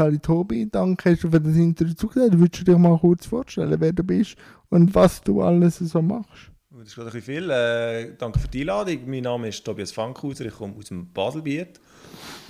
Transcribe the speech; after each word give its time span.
Sali 0.00 0.18
Tobi, 0.18 0.66
danke 0.66 1.10
hast 1.10 1.24
du 1.24 1.30
für 1.30 1.38
das 1.38 1.56
Interview 1.56 1.92
zugehört. 1.92 2.38
Würdest 2.38 2.62
du 2.62 2.72
dich 2.72 2.78
mal 2.78 2.98
kurz 2.98 3.26
vorstellen, 3.26 3.78
wer 3.78 3.92
du 3.92 4.02
bist 4.02 4.34
und 4.70 4.94
was 4.94 5.20
du 5.20 5.42
alles 5.42 5.76
so 5.76 6.00
machst? 6.00 6.50
Das 6.70 6.88
ist 6.88 6.94
gerade 6.94 7.10
ein 7.14 7.20
viel. 7.20 7.50
Äh, 7.50 8.16
danke 8.16 8.38
für 8.38 8.48
die 8.48 8.62
Einladung. 8.62 8.98
Mein 9.04 9.24
Name 9.24 9.48
ist 9.48 9.62
Tobias 9.62 9.92
Fankhauser, 9.92 10.46
ich 10.46 10.54
komme 10.54 10.74
aus 10.78 10.86
dem 10.86 11.12
Baselbiet. 11.12 11.80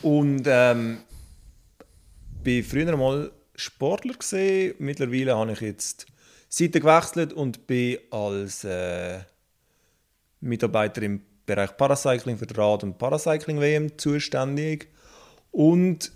Und 0.02 0.42
ähm, 0.46 0.98
bin 2.44 2.62
früher 2.62 2.96
mal 2.96 3.32
Sportler 3.56 4.14
gesehen. 4.14 4.76
Mittlerweile 4.78 5.36
habe 5.36 5.50
ich 5.50 5.60
jetzt 5.60 6.06
Seite 6.48 6.78
gewechselt 6.78 7.32
und 7.32 7.66
bin 7.66 7.98
als 8.12 8.62
äh, 8.62 9.18
Mitarbeiter 10.38 11.02
im 11.02 11.20
Bereich 11.46 11.76
Paracycling 11.76 12.38
für 12.38 12.46
die 12.46 12.54
Rad- 12.54 12.84
und 12.84 12.96
Paracycling-WM 12.96 13.98
zuständig. 13.98 14.86
Und 15.50 16.12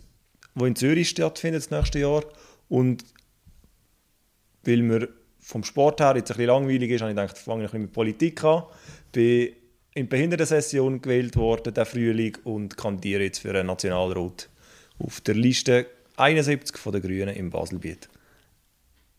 wo 0.54 0.66
in 0.66 0.76
Zürich 0.76 1.08
stattfindet 1.10 1.62
das 1.62 1.70
nächste 1.70 1.98
Jahr. 2.00 2.24
Und 2.68 3.04
weil 4.62 4.82
mir 4.82 5.08
vom 5.40 5.64
Sport 5.64 6.00
her 6.00 6.14
jetzt 6.16 6.30
ein 6.30 6.36
bisschen 6.36 6.46
langweilig 6.46 6.90
ist, 6.90 7.02
habe 7.02 7.10
ich 7.10 7.16
gedacht, 7.16 7.38
fange 7.38 7.66
ich 7.66 7.72
mit 7.72 7.92
Politik 7.92 8.42
an. 8.44 8.64
Bin 9.12 9.52
in 9.94 10.08
Behindertensession 10.08 11.00
gewählt 11.00 11.36
worden, 11.36 11.72
der 11.72 11.86
Frühling, 11.86 12.36
und 12.44 12.76
kandidiere 12.76 13.24
jetzt 13.24 13.38
für 13.40 13.50
einen 13.50 13.66
Nationalrat 13.66 14.48
auf 14.98 15.20
der 15.20 15.34
Liste 15.34 15.86
71 16.16 16.76
von 16.76 16.92
den 16.92 17.02
Grünen 17.02 17.34
im 17.34 17.50
Baselbiet. 17.50 18.08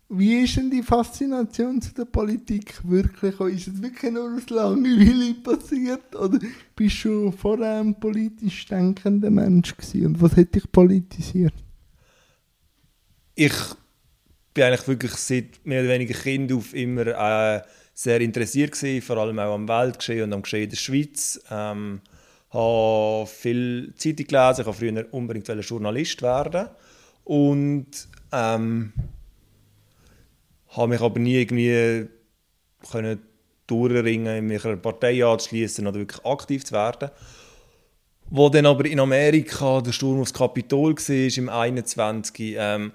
Wie 0.07 0.43
ist 0.43 0.55
denn 0.55 0.69
die 0.69 0.83
Faszination 0.83 1.81
zu 1.81 1.93
der 1.93 2.05
Politik 2.05 2.79
wirklich? 2.83 3.39
Ist 3.39 3.67
es 3.67 3.81
wirklich 3.81 4.11
nur 4.11 4.35
aus 4.35 4.49
Langeweile 4.49 5.33
passiert? 5.33 6.15
Oder 6.15 6.39
bist 6.75 7.03
du 7.05 7.31
vorher 7.31 7.79
ein 7.79 7.99
politisch 7.99 8.67
denkender 8.67 9.31
Mensch 9.31 9.75
gewesen? 9.75 10.05
Und 10.05 10.21
was 10.21 10.35
hat 10.37 10.53
dich 10.53 10.71
politisiert? 10.71 11.53
Ich 13.33 13.53
bin 14.53 14.63
eigentlich 14.63 14.87
wirklich 14.87 15.13
seit 15.13 15.65
mehr 15.65 15.81
oder 15.81 15.89
weniger 15.89 16.13
Kind 16.13 16.53
auf 16.53 16.73
immer 16.75 17.07
äh, 17.07 17.61
sehr 17.95 18.21
interessiert 18.21 18.73
gewesen, 18.73 19.01
vor 19.01 19.17
allem 19.17 19.39
auch 19.39 19.55
am 19.55 19.67
Weltgeschehen 19.67 20.25
und 20.25 20.33
am 20.33 20.43
Geschehen 20.43 20.65
in 20.65 20.69
der 20.69 20.77
Schweiz. 20.77 21.41
Ähm, 21.49 22.01
habe 22.51 23.25
viel 23.27 23.93
Zeitung 23.97 24.27
gelesen, 24.27 24.61
ich 24.61 24.65
wollte 24.67 24.79
früher 24.79 25.13
unbedingt 25.13 25.47
Journalist 25.47 26.21
werden 26.21 26.69
und 27.25 27.87
ähm, 28.31 28.93
habe 30.75 30.89
mich 30.89 31.01
aber 31.01 31.19
nie 31.19 31.35
irgendwie 31.35 32.07
können 32.89 33.19
durchringen, 33.67 34.45
mich 34.45 34.65
einer 34.65 34.77
Partei 34.77 35.25
anzuschließen 35.25 35.85
oder 35.87 35.99
wirklich 35.99 36.23
aktiv 36.25 36.63
zu 36.65 36.73
werden. 36.73 37.09
Wo 38.29 38.49
dann 38.49 38.65
aber 38.65 38.85
in 38.85 38.99
Amerika 38.99 39.81
der 39.81 39.91
Sturm 39.91 40.21
aufs 40.21 40.33
Kapitol 40.33 40.95
war, 40.95 41.37
im 41.37 41.49
21. 41.49 42.55
Ähm, 42.57 42.91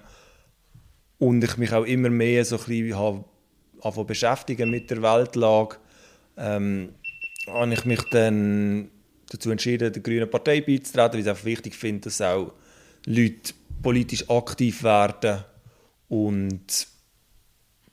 und 1.19 1.43
ich 1.43 1.57
mich 1.57 1.71
auch 1.71 1.85
immer 1.85 2.09
mehr 2.09 2.43
so 2.43 2.57
ein 2.57 2.65
bisschen 2.65 4.05
beschäftigen 4.07 4.69
mit 4.69 4.89
der 4.89 5.01
Weltlage, 5.01 5.77
ähm, 6.37 6.89
habe 7.47 7.73
ich 7.73 7.85
mich 7.85 8.01
dann 8.11 8.89
dazu 9.29 9.51
entschieden, 9.51 9.93
der 9.93 10.01
Grünen 10.01 10.29
Partei 10.29 10.61
beizutreten, 10.61 11.13
weil 11.13 11.19
ich 11.19 11.25
es 11.25 11.29
einfach 11.29 11.45
wichtig 11.45 11.75
finde, 11.75 12.01
dass 12.01 12.21
auch 12.21 12.53
Leute 13.05 13.53
politisch 13.81 14.29
aktiv 14.29 14.83
werden 14.83 15.43
und 16.07 16.87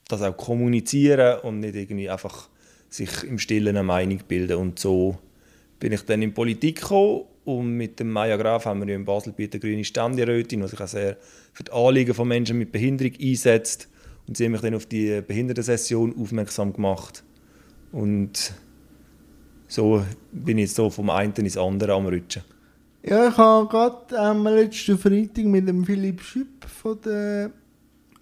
das 0.09 0.21
auch 0.21 0.35
kommunizieren 0.35 1.39
und 1.41 1.61
nicht 1.61 1.75
irgendwie 1.75 2.09
einfach 2.09 2.49
sich 2.89 3.23
im 3.23 3.39
Stillen 3.39 3.77
eine 3.77 3.83
Meinung 3.83 4.19
bilden. 4.27 4.57
Und 4.57 4.79
so 4.79 5.17
bin 5.79 5.93
ich 5.93 6.01
dann 6.01 6.21
in 6.21 6.33
Politik 6.33 6.81
gekommen 6.81 7.25
und 7.45 7.77
mit 7.77 7.99
dem 7.99 8.11
Maya 8.11 8.35
Graf 8.35 8.65
haben 8.65 8.85
wir 8.85 8.93
in 8.93 9.05
Basel 9.05 9.33
eine 9.37 9.47
grüne 9.47 9.83
Ständerätin, 9.83 10.61
die 10.61 10.67
sich 10.67 10.81
auch 10.81 10.87
sehr 10.87 11.17
für 11.53 11.63
die 11.63 11.71
Anliegen 11.71 12.13
von 12.13 12.27
Menschen 12.27 12.57
mit 12.57 12.71
Behinderung 12.71 13.13
einsetzt. 13.21 13.87
Und 14.27 14.37
sie 14.37 14.45
haben 14.45 14.51
mich 14.51 14.61
dann 14.61 14.75
auf 14.75 14.85
die 14.85 15.21
Behindertensession 15.21 16.15
aufmerksam 16.19 16.73
gemacht. 16.73 17.23
Und 17.91 18.53
so 19.67 20.03
bin 20.31 20.57
ich 20.57 20.65
jetzt 20.65 20.75
so 20.75 20.89
vom 20.89 21.09
einen 21.09 21.33
ins 21.33 21.57
andere 21.57 21.93
am 21.93 22.07
Rutschen. 22.07 22.43
Ja, 23.03 23.29
ich 23.29 23.37
habe 23.37 23.67
gerade 23.69 24.19
am 24.19 24.45
letzten 24.45 24.97
Freitag 24.97 25.45
mit 25.45 25.67
dem 25.67 25.85
Philipp 25.85 26.21
Schüpp 26.21 26.65
von 26.65 26.99
der 27.01 27.51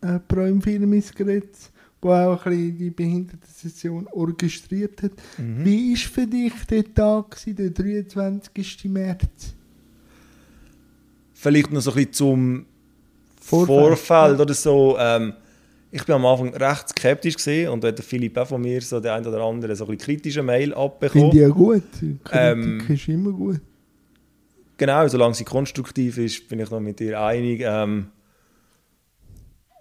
äh, 0.02 0.20
Prime 0.28 0.62
Firmis 0.62 1.14
geredet 1.14 1.72
wo 2.02 2.12
auch 2.12 2.46
ein 2.46 2.52
bisschen 2.52 2.78
die 2.78 2.90
Behindertensession 2.90 4.08
orchestriert 4.08 5.04
hat. 5.04 5.12
Mhm. 5.38 5.66
Wie 5.66 5.92
war 5.94 5.98
für 5.98 6.28
dich 6.28 6.54
der 6.70 6.94
Tag, 6.94 7.38
der 7.46 7.70
23. 7.70 8.86
März? 8.86 9.56
Vielleicht 11.34 11.72
noch 11.72 11.82
so 11.82 11.92
ein 11.92 11.96
bisschen 11.96 12.14
zum 12.14 12.66
Vorfeld, 13.40 13.98
Vorfeld 13.98 14.40
oder 14.40 14.54
so. 14.54 14.98
Ähm, 15.00 15.34
ich 15.92 16.04
bin 16.04 16.16
am 16.16 16.26
Anfang 16.26 16.54
recht 16.54 16.90
skeptisch 16.90 17.36
gesehen 17.36 17.70
und 17.70 17.84
hat 17.84 18.00
Philipp 18.00 18.38
auch 18.38 18.48
von 18.48 18.62
mir 18.62 18.82
so 18.82 19.00
der 19.00 19.14
ein 19.14 19.26
oder 19.26 19.42
andere 19.42 19.76
so 19.76 19.88
ein 19.88 19.98
kritische 19.98 20.44
Mail 20.44 20.74
abbekommen. 20.74 21.32
Finde 21.32 21.38
ich 21.38 21.42
ja 21.42 21.50
gut. 21.50 21.84
Kritik 22.24 22.32
ähm, 22.34 22.86
ist 22.90 23.08
immer 23.08 23.32
gut. 23.32 23.62
Genau, 24.78 25.08
solange 25.08 25.34
sie 25.34 25.44
konstruktiv 25.44 26.18
ist, 26.18 26.48
bin 26.50 26.60
ich 26.60 26.70
noch 26.70 26.80
mit 26.80 27.00
dir 27.00 27.20
einig. 27.20 27.62
Ähm, 27.64 28.08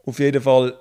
auf 0.04 0.19
jeden 0.19 0.41
Fall 0.41 0.75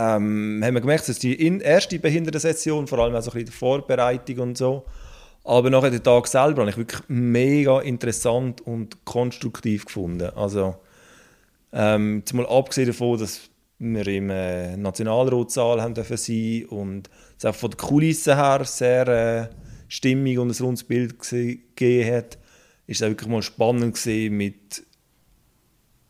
ähm, 0.00 0.62
haben 0.64 0.74
wir 0.74 0.80
gemerkt, 0.80 1.08
dass 1.08 1.18
die 1.18 1.36
erste 1.60 1.98
Behindertensession, 1.98 2.86
vor 2.86 3.00
allem 3.00 3.14
auch 3.14 3.22
so 3.22 3.30
ein 3.30 3.34
bisschen 3.34 3.46
die 3.46 3.52
Vorbereitung 3.52 4.38
und 4.38 4.58
so, 4.58 4.84
aber 5.44 5.68
nachher 5.68 5.90
den 5.90 6.02
Tag 6.02 6.26
selber 6.26 6.62
habe 6.62 6.70
ich 6.70 6.76
wirklich 6.78 7.02
mega 7.08 7.80
interessant 7.80 8.60
und 8.62 9.04
konstruktiv 9.04 9.84
gefunden. 9.84 10.30
Also 10.34 10.76
ähm, 11.72 12.22
mal 12.32 12.46
abgesehen 12.46 12.86
davon, 12.88 13.18
dass 13.18 13.50
wir 13.78 14.06
im 14.06 14.30
äh, 14.30 14.76
Nationalratssaal 14.76 15.82
haben 15.82 15.94
dürfen 15.94 16.64
und 16.66 17.10
es 17.38 17.44
auch 17.44 17.54
von 17.54 17.70
der 17.70 17.78
Kulisse 17.78 18.36
her 18.36 18.64
sehr 18.64 19.08
äh, 19.08 19.48
stimmig 19.88 20.38
und 20.38 20.50
ein 20.50 20.64
rundes 20.64 20.84
Bild 20.84 21.18
gegeben 21.18 22.14
hat, 22.14 22.38
ist 22.86 23.00
es 23.00 23.02
auch 23.02 23.10
wirklich 23.10 23.30
mal 23.30 23.42
spannend 23.42 23.94
gewesen, 23.94 24.36
mit 24.36 24.82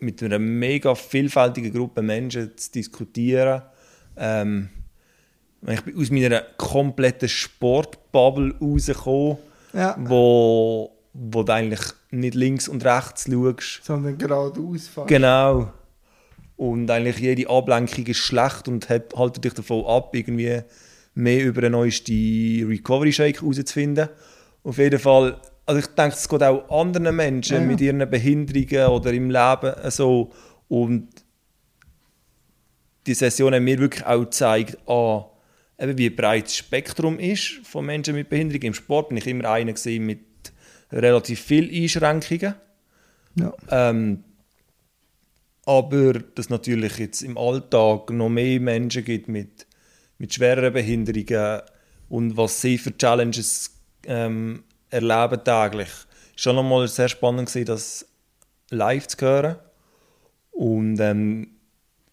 mit 0.01 0.23
einer 0.23 0.39
mega 0.39 0.95
vielfältigen 0.95 1.75
Gruppe 1.75 2.01
Menschen 2.01 2.57
zu 2.57 2.73
diskutieren. 2.73 3.63
Ähm, 4.17 4.69
ich 5.67 5.83
bin 5.83 5.99
aus 5.99 6.11
meiner 6.11 6.43
kompletten 6.57 7.29
Sportbubble 7.29 8.55
rausgekommen, 8.61 9.39
ja. 9.75 9.97
wo, 9.99 10.91
wo 11.13 11.43
du 11.43 11.53
eigentlich 11.53 11.81
nicht 12.11 12.35
links 12.35 12.69
und 12.69 12.85
rechts 12.85 13.29
schaust. 13.31 13.85
Sondern 13.85 14.17
geradeaus 14.17 14.89
fährst. 14.89 15.09
Genau. 15.09 15.73
Und 16.57 16.91
eigentlich 16.91 17.19
jede 17.19 17.49
Ablenkung 17.49 18.07
ist 18.07 18.19
schlecht 18.19 18.69
und 18.69 18.89
haltet 18.89 19.45
dich 19.45 19.55
davon 19.55 19.85
ab, 19.87 20.15
irgendwie 20.15 20.61
mehr 21.15 21.45
über 21.45 21.63
den 21.63 21.73
neuesten 21.73 22.67
Recovery 22.69 23.13
Shake 23.13 23.41
herauszufinden. 23.41 24.09
Auf 24.63 24.79
jeden 24.79 24.99
Fall 24.99 25.41
also 25.71 25.79
ich 25.79 25.87
denke, 25.95 26.17
es 26.17 26.29
geht 26.29 26.43
auch 26.43 26.69
anderen 26.69 27.15
Menschen 27.15 27.57
ja. 27.59 27.65
mit 27.65 27.81
ihren 27.81 28.11
Behinderungen 28.11 28.91
oder 28.91 29.13
im 29.13 29.31
Leben 29.31 29.73
so. 29.91 30.31
Und 30.69 31.09
die 33.07 33.15
Session 33.15 33.55
hat 33.55 33.63
mir 33.63 33.79
wirklich 33.79 34.05
auch 34.05 34.21
gezeigt, 34.21 34.79
ah, 34.89 35.27
eben 35.79 35.97
wie 35.97 36.11
breit 36.11 36.45
das 36.45 36.57
Spektrum 36.57 37.19
ist 37.19 37.61
von 37.65 37.87
Menschen 37.87 38.15
mit 38.15 38.29
Behinderung. 38.29 38.63
Im 38.63 38.75
Sport 38.75 39.09
bin 39.09 39.19
ich 39.19 39.27
immer 39.27 39.49
einer 39.51 39.75
mit 40.01 40.21
relativ 40.93 41.41
vielen 41.41 41.71
Einschränkungen. 41.71 42.55
Ja. 43.37 43.55
Ähm, 43.71 44.25
aber 45.65 46.15
dass 46.15 46.47
es 46.47 46.51
natürlich 46.51 46.99
jetzt 46.99 47.23
im 47.23 47.39
Alltag 47.39 48.11
noch 48.11 48.29
mehr 48.29 48.61
Menschen 48.61 49.05
gibt 49.05 49.29
mit, 49.29 49.67
mit 50.19 50.35
schwereren 50.35 50.73
Behinderungen 50.73 51.63
und 52.09 52.37
was 52.37 52.61
sie 52.61 52.77
für 52.77 52.97
Challenges 52.97 53.79
ähm, 54.05 54.65
erleben 54.91 55.45
täglich. 55.45 55.89
Es 55.89 56.47
war 56.47 56.55
schon 56.55 56.57
nochmal 56.57 56.89
sehr 56.89 57.09
spannend, 57.09 57.49
gewesen, 57.49 57.67
das 57.67 58.07
live 58.71 59.07
zu 59.07 59.17
hören. 59.21 59.57
Und 60.51 60.99
ähm, 61.01 61.53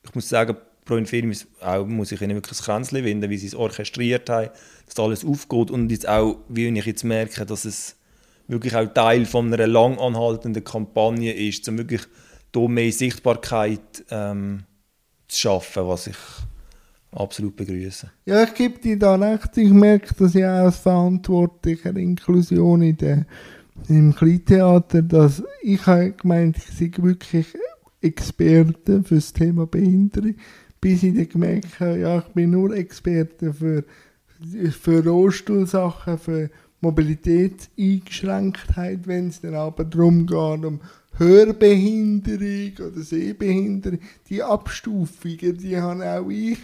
ich 0.04 0.14
muss 0.14 0.30
sagen, 0.30 0.56
pro 0.88 1.04
Film 1.06 1.32
auch, 1.62 1.86
muss 1.86 2.12
ich 2.12 2.22
ihnen 2.22 2.36
wirklich 2.36 2.60
ein 2.60 2.64
Kränzchen 2.64 3.04
winden, 3.04 3.30
wie 3.30 3.38
sie 3.38 3.48
es 3.48 3.56
orchestriert 3.56 4.30
haben, 4.30 4.50
dass 4.86 5.00
alles 5.00 5.24
aufgeht 5.24 5.70
und 5.70 5.92
jetzt 5.92 6.08
auch, 6.08 6.38
wie 6.50 6.68
ich 6.68 6.86
jetzt 6.86 7.04
merke, 7.04 7.46
dass 7.46 7.66
es 7.66 7.96
wirklich 8.48 8.76
auch 8.76 8.92
Teil 8.94 9.26
von 9.26 9.54
einer 9.54 9.68
lang 9.68 10.00
anhaltenden 10.00 10.64
Kampagne 10.64 11.34
ist, 11.34 11.68
um 11.70 11.78
wirklich 11.78 12.02
hier 12.56 12.70
mehr 12.70 12.92
Sichtbarkeit 12.92 14.06
ähm, 14.10 14.64
zu 15.28 15.40
schaffen, 15.40 15.88
was 15.88 16.08
ich 16.08 16.16
absolut 17.12 17.56
begrüßen. 17.56 18.10
Ja, 18.26 18.44
ich 18.44 18.54
gebe 18.54 18.80
dir 18.80 18.98
da 18.98 19.16
recht. 19.16 19.58
Ich 19.58 19.70
merke 19.70 20.14
dass 20.16 20.36
ich 20.36 20.44
auch 20.44 20.66
als 20.66 20.78
Verantwortlicher 20.78 21.96
Inklusion 21.96 22.82
in 22.82 22.98
der, 22.98 23.26
im 23.90 24.16
Kleintheater, 24.16 25.02
dass 25.02 25.44
ich 25.62 25.86
habe 25.86 26.12
gemeint, 26.12 26.58
ich 26.58 26.78
sei 26.78 26.92
wirklich 27.04 27.48
Experte 28.02 29.04
für 29.04 29.16
das 29.16 29.34
Thema 29.34 29.66
Behinderung, 29.66 30.36
bis 30.82 31.04
ich 31.04 31.16
dann 31.16 31.30
gemerkt 31.30 31.80
habe, 31.80 32.00
ja, 32.00 32.18
ich 32.20 32.26
bin 32.34 32.50
nur 32.52 32.76
Experte 32.76 33.54
für, 33.54 33.86
für 34.72 35.04
Rollstuhlsachen, 35.04 36.18
für 36.18 36.50
Mobilitätseingeschränktheit, 36.82 39.08
wenn 39.08 39.30
es 39.30 39.42
dann 39.42 39.56
aber 39.56 39.84
darum 39.84 40.28
geht, 40.28 40.66
um 40.66 40.80
Hörbehinderung 41.18 42.88
oder 42.88 43.02
Sehbehinderung, 43.02 44.00
die 44.30 44.44
Abstufungen, 44.44 45.58
die 45.58 45.78
habe 45.78 46.20
auch 46.20 46.30
ich 46.30 46.60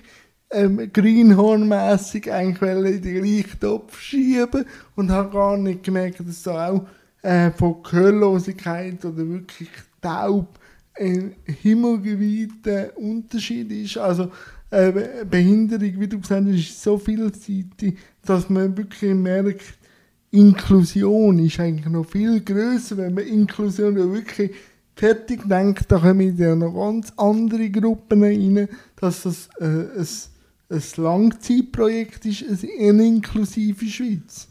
ähm, 0.52 0.92
greenhornmässig 0.94 2.32
eigentlich 2.32 2.98
in 2.98 3.02
den 3.02 3.24
gleichen 3.24 3.60
Topf 3.60 4.00
schieben 4.00 4.66
und 4.96 5.10
habe 5.10 5.32
gar 5.32 5.58
nicht 5.58 5.84
gemerkt, 5.84 6.20
dass 6.20 6.44
da 6.44 6.70
auch 6.70 6.86
äh, 7.24 7.50
von 7.52 7.82
Gehörlosigkeit 7.82 9.04
oder 9.04 9.28
wirklich 9.28 9.70
taub 10.02 10.60
ein 10.96 11.36
himmelgeweiter 11.46 12.98
Unterschied 12.98 13.72
ist. 13.72 13.98
Also 13.98 14.32
äh, 14.70 15.26
Behinderung, 15.30 16.00
wie 16.00 16.08
du 16.08 16.20
gesagt 16.20 16.46
hast, 16.48 16.56
ist 16.56 16.82
so 16.82 16.98
vielseitig, 16.98 17.98
dass 18.26 18.50
man 18.50 18.76
wirklich 18.78 19.14
merkt, 19.14 19.78
Inklusion 20.32 21.38
ist 21.40 21.60
eigentlich 21.60 21.92
noch 21.92 22.06
viel 22.06 22.42
größer, 22.42 22.98
wenn 22.98 23.14
man 23.14 23.26
Inklusion 23.26 23.96
wirklich 23.96 24.52
fertig 24.96 25.48
denkt, 25.48 25.92
da 25.92 26.00
kommen 26.00 26.36
ja 26.38 26.56
noch 26.56 26.74
ganz 26.74 27.14
andere 27.18 27.70
Gruppen 27.70 28.24
rein, 28.24 28.68
dass 28.96 29.24
das 29.24 29.50
äh, 29.60 29.66
ein, 29.66 30.08
ein 30.70 30.84
Langzeitprojekt 30.98 32.26
ist, 32.26 32.44
eine 32.44 33.06
inklusive 33.06 33.86
Schweiz. 33.86 34.48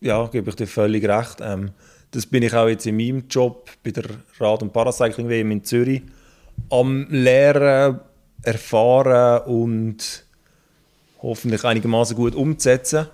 Ja, 0.00 0.26
gebe 0.26 0.50
ich 0.50 0.56
dir 0.56 0.66
völlig 0.66 1.04
recht. 1.04 1.38
Ähm, 1.40 1.70
das 2.12 2.26
bin 2.26 2.42
ich 2.42 2.54
auch 2.54 2.68
jetzt 2.68 2.86
in 2.86 2.96
meinem 2.96 3.24
Job 3.28 3.70
bei 3.82 3.90
der 3.90 4.04
Rad- 4.38 4.62
und 4.62 4.72
Paracycling 4.72 5.28
WM 5.28 5.50
in 5.50 5.64
Zürich 5.64 6.02
am 6.70 7.06
Lehren, 7.10 8.00
erfahren 8.42 9.42
und 9.46 10.24
hoffentlich 11.22 11.64
einigermaßen 11.64 12.16
gut 12.16 12.34
umzusetzen. 12.34 13.06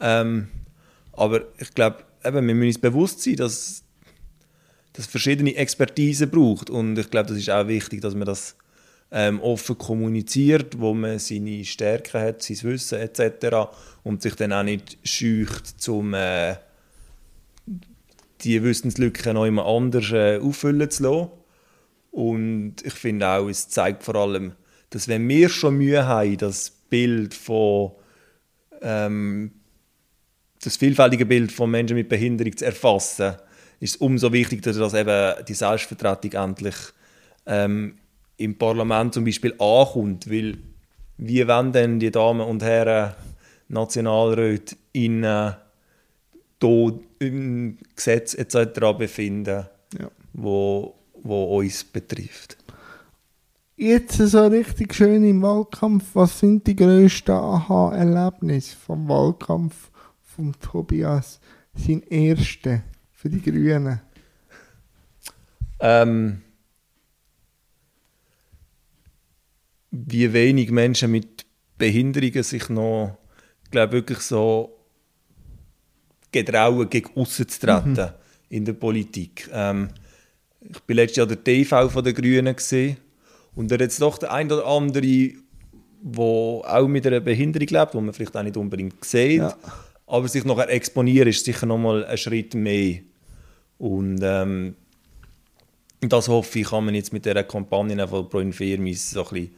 Ähm, 0.00 0.48
aber 1.12 1.42
ich 1.58 1.72
glaube, 1.74 1.98
wir 2.22 2.42
müssen 2.42 2.66
uns 2.66 2.78
bewusst 2.78 3.22
sein, 3.22 3.36
dass 3.36 3.84
es 4.96 5.06
verschiedene 5.06 5.54
Expertise 5.54 6.26
braucht. 6.26 6.70
Und 6.70 6.98
ich 6.98 7.10
glaube, 7.10 7.28
das 7.28 7.38
ist 7.38 7.50
auch 7.50 7.68
wichtig, 7.68 8.00
dass 8.00 8.14
man 8.14 8.26
das 8.26 8.56
ähm, 9.12 9.40
offen 9.40 9.78
kommuniziert, 9.78 10.78
wo 10.80 10.92
man 10.92 11.18
seine 11.18 11.64
Stärken 11.64 12.20
hat, 12.20 12.42
sein 12.42 12.58
Wissen 12.62 12.98
etc. 12.98 13.70
und 14.02 14.22
sich 14.22 14.34
dann 14.34 14.52
auch 14.52 14.64
nicht 14.64 14.98
scheucht, 15.04 15.88
um 15.88 16.14
äh, 16.14 16.56
die 18.44 18.62
Wissenslücken 18.62 19.34
noch 19.34 19.44
immer 19.44 19.66
anders 19.66 20.12
äh, 20.12 20.38
auffüllen 20.38 20.90
zu 20.90 21.02
lassen. 21.02 21.30
Und 22.10 22.76
ich 22.84 22.92
finde 22.92 23.26
auch, 23.28 23.48
es 23.48 23.68
zeigt 23.68 24.02
vor 24.04 24.14
allem, 24.14 24.52
dass 24.90 25.08
wenn 25.08 25.28
wir 25.28 25.48
schon 25.48 25.76
Mühe 25.76 26.06
haben, 26.06 26.36
das 26.36 26.70
Bild 26.88 27.34
von 27.34 27.92
ähm, 28.82 29.50
das 30.62 30.76
vielfältige 30.76 31.26
Bild 31.26 31.52
von 31.52 31.70
Menschen 31.70 31.96
mit 31.96 32.08
Behinderung 32.08 32.56
zu 32.56 32.64
erfassen, 32.64 33.34
ist 33.80 33.96
es 33.96 33.96
umso 33.96 34.32
wichtiger, 34.32 34.72
dass 34.72 34.94
eben 34.94 35.44
die 35.46 35.54
Selbstvertretung 35.54 36.32
endlich 36.32 36.76
ähm, 37.46 37.96
im 38.36 38.56
Parlament 38.56 39.14
zum 39.14 39.24
Beispiel 39.24 39.52
ankommt, 39.58 40.30
weil 40.30 40.58
wie 41.16 41.46
wollen 41.46 41.72
denn 41.72 42.00
die 42.00 42.10
Damen 42.10 42.40
und 42.40 42.62
Herren 42.62 43.14
Nationalräte 43.68 44.76
in 44.92 45.22
äh, 45.24 45.52
im 47.26 47.78
Gesetz 47.96 48.34
etc. 48.34 48.80
befinden, 48.98 49.66
ja. 49.98 50.10
wo, 50.32 50.94
wo 51.22 51.58
uns 51.58 51.84
betrifft. 51.84 52.56
Jetzt 53.76 54.18
so 54.18 54.46
richtig 54.46 54.94
schön 54.94 55.24
im 55.24 55.42
Wahlkampf, 55.42 56.04
was 56.14 56.38
sind 56.38 56.66
die 56.66 56.76
grössten 56.76 57.32
Aha-Erlebnisse 57.32 58.76
vom 58.76 59.08
Wahlkampf 59.08 59.90
von 60.22 60.54
Tobias? 60.60 61.40
Sein 61.74 62.02
erste 62.02 62.84
für 63.10 63.28
die 63.28 63.42
Grünen? 63.42 64.00
Ähm, 65.80 66.42
wie 69.90 70.32
wenig 70.32 70.70
Menschen 70.70 71.10
mit 71.10 71.44
Behinderungen 71.76 72.42
sich 72.44 72.68
noch, 72.68 73.18
glaube 73.70 73.94
wirklich 73.94 74.20
so 74.20 74.73
getrauen, 76.42 76.88
gegen 76.90 77.10
außen 77.14 77.48
zu 77.48 77.60
treten 77.60 77.92
mhm. 77.92 78.08
in 78.48 78.64
der 78.64 78.72
Politik. 78.74 79.48
Ähm, 79.52 79.88
ich 80.60 80.80
bin 80.80 80.96
letztes 80.96 81.16
Jahr 81.18 81.26
der 81.26 81.42
TV 81.42 81.88
von 81.88 82.04
den 82.04 82.14
Grünen 82.14 82.56
gesehen 82.56 82.96
und 83.54 83.70
da 83.70 83.76
jetzt 83.76 84.00
doch 84.00 84.18
der 84.18 84.32
ein 84.32 84.50
oder 84.50 84.66
andere, 84.66 85.32
der 86.02 86.22
auch 86.22 86.88
mit 86.88 87.06
einer 87.06 87.20
Behinderung 87.20 87.68
lebt, 87.68 87.94
wo 87.94 88.00
man 88.00 88.12
vielleicht 88.12 88.36
auch 88.36 88.42
nicht 88.42 88.56
unbedingt 88.56 89.04
sieht, 89.04 89.38
ja. 89.38 89.56
aber 90.06 90.28
sich 90.28 90.44
nachher 90.44 90.68
exponiert, 90.70 91.28
ist 91.28 91.44
sicher 91.44 91.66
noch 91.66 91.78
mal 91.78 92.04
ein 92.04 92.18
Schritt 92.18 92.54
mehr. 92.54 93.00
Und 93.78 94.20
ähm, 94.22 94.76
das 96.00 96.28
hoffe 96.28 96.58
ich, 96.58 96.66
kann 96.66 96.84
man 96.84 96.94
jetzt 96.94 97.12
mit 97.12 97.24
dieser 97.24 97.44
Kampagne 97.44 98.06
von 98.06 98.28
Pro 98.28 98.40
Infirmis 98.40 99.10
so 99.10 99.26
ein 99.28 99.50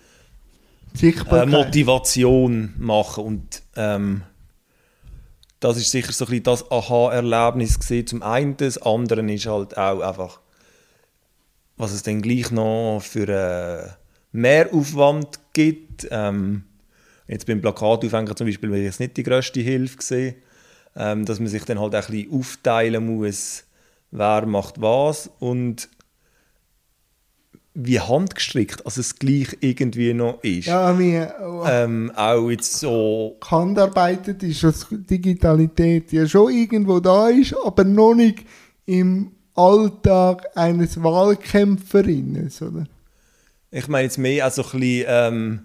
bisschen 0.92 1.26
äh, 1.30 1.46
Motivation 1.46 2.74
machen 2.78 3.24
und 3.24 3.62
ähm, 3.76 4.22
das 5.60 5.76
ist 5.76 5.90
sicher 5.90 6.12
so 6.12 6.26
ein 6.26 6.42
das 6.42 6.70
Aha-Erlebnis. 6.70 7.78
Zum 8.06 8.22
einen, 8.22 8.56
das 8.56 8.78
andere 8.78 9.32
ist 9.32 9.46
halt 9.46 9.76
auch 9.76 10.00
einfach, 10.00 10.40
was 11.76 11.92
es 11.92 12.02
dann 12.02 12.22
gleich 12.22 12.50
noch 12.50 13.00
für 13.00 13.96
einen 14.32 14.42
Mehraufwand 14.42 15.40
gibt. 15.52 16.06
Ähm, 16.10 16.64
jetzt 17.26 17.46
beim 17.46 17.60
Plakataufhängen 17.60 18.36
zum 18.36 18.46
Beispiel 18.46 18.70
wäre 18.70 18.82
jetzt 18.82 19.00
nicht 19.00 19.16
die 19.16 19.22
grösste 19.22 19.60
Hilfe 19.60 19.96
gesehen, 19.96 20.36
ähm, 20.94 21.24
dass 21.24 21.40
man 21.40 21.48
sich 21.48 21.64
dann 21.64 21.80
halt 21.80 21.94
auch 21.94 22.08
ein 22.08 22.12
bisschen 22.12 22.32
aufteilen 22.32 23.16
muss, 23.16 23.64
wer 24.10 24.46
macht 24.46 24.80
was 24.80 25.30
und 25.38 25.88
wie 27.78 28.00
handgestrickt, 28.00 28.86
also 28.86 29.02
es 29.02 29.18
gleich 29.18 29.58
irgendwie 29.60 30.14
noch 30.14 30.42
ist. 30.42 30.64
Ja, 30.64 30.98
wir, 30.98 31.34
oh, 31.42 31.62
ähm, 31.68 32.10
auch 32.16 32.48
jetzt 32.48 32.72
so... 32.78 33.36
Handarbeitet 33.44 34.42
ist, 34.42 34.64
dass 34.64 34.86
Digitalität 34.90 36.10
ja 36.10 36.26
schon 36.26 36.54
irgendwo 36.54 37.00
da 37.00 37.28
ist, 37.28 37.54
aber 37.64 37.84
noch 37.84 38.14
nicht 38.14 38.46
im 38.86 39.32
Alltag 39.54 40.46
eines 40.54 41.02
Wahlkämpferinnen, 41.02 42.50
oder? 42.62 42.86
Ich 43.70 43.88
meine 43.88 44.04
jetzt 44.04 44.16
mehr 44.16 44.46
als 44.46 44.54
so 44.54 44.62
ein 44.62 44.80
bisschen... 44.80 45.04
Ähm, 45.06 45.60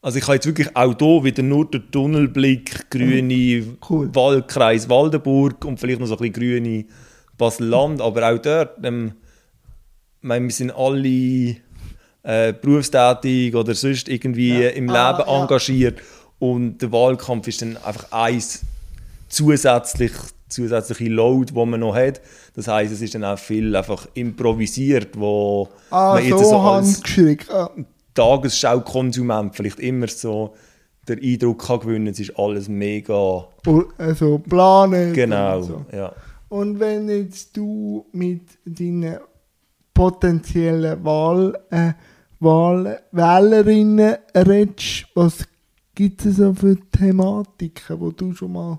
also 0.00 0.16
ich 0.16 0.24
habe 0.24 0.36
jetzt 0.36 0.46
wirklich 0.46 0.74
auch 0.74 0.96
hier 0.98 1.24
wieder 1.24 1.42
nur 1.42 1.70
den 1.70 1.90
Tunnelblick, 1.90 2.88
grüne 2.88 3.64
cool. 3.90 4.08
Wahlkreis 4.14 4.88
Waldenburg 4.88 5.62
und 5.66 5.78
vielleicht 5.78 6.00
noch 6.00 6.06
so 6.06 6.14
ein 6.14 6.20
bisschen 6.20 6.32
grüne 6.32 6.86
Basel-Land, 7.36 8.00
aber 8.00 8.32
auch 8.32 8.38
dort... 8.38 8.82
Ähm, 8.82 9.12
meine, 10.22 10.46
wir 10.46 10.52
sind 10.52 10.70
alle 10.72 11.56
äh, 12.22 12.52
berufstätig 12.52 13.54
oder 13.54 13.74
sonst 13.74 14.08
irgendwie 14.08 14.62
ja. 14.62 14.68
im 14.70 14.88
ah, 14.90 15.10
Leben 15.10 15.28
ja. 15.28 15.40
engagiert 15.40 16.00
und 16.38 16.78
der 16.78 16.92
Wahlkampf 16.92 17.48
ist 17.48 17.62
dann 17.62 17.76
einfach 17.78 18.10
eins 18.12 18.62
zusätzlich 19.28 20.12
zusätzliche 20.50 21.08
Load, 21.08 21.54
wo 21.54 21.64
man 21.64 21.80
noch 21.80 21.94
hat. 21.94 22.20
Das 22.54 22.68
heißt, 22.68 22.92
es 22.92 23.00
ist 23.00 23.14
dann 23.14 23.24
auch 23.24 23.38
viel 23.38 23.74
einfach 23.74 24.08
improvisiert, 24.14 25.18
wo 25.18 25.68
ah, 25.90 26.14
man 26.14 26.24
jetzt 26.24 26.38
so, 26.40 26.50
so 26.50 26.58
als 26.58 27.02
ah. 27.48 27.70
Tagesschau-Konsument 28.14 29.54
vielleicht 29.54 29.80
immer 29.80 30.08
so 30.08 30.54
den 31.08 31.22
Eindruck 31.22 31.66
kann 31.66 31.80
gewinnen, 31.80 32.08
es 32.08 32.20
ist 32.20 32.38
alles 32.38 32.68
mega... 32.68 33.46
Also 33.96 34.38
planen. 34.38 35.12
Genau, 35.12 35.58
und 35.58 35.64
so. 35.64 35.84
ja. 35.92 36.12
Und 36.48 36.80
wenn 36.80 37.08
jetzt 37.08 37.56
du 37.56 38.04
mit 38.12 38.42
deinen 38.64 39.18
potenziellen 40.00 41.04
Wahl, 41.04 41.62
äh, 41.68 41.92
Wahl 42.38 43.02
Wählerinnen 43.12 44.16
redest, 44.34 45.06
was 45.14 45.46
gibt 45.94 46.24
es 46.24 46.36
so 46.36 46.54
für 46.54 46.78
Thematiken, 46.90 48.00
die 48.00 48.16
du 48.16 48.32
schon 48.32 48.52
mal 48.52 48.78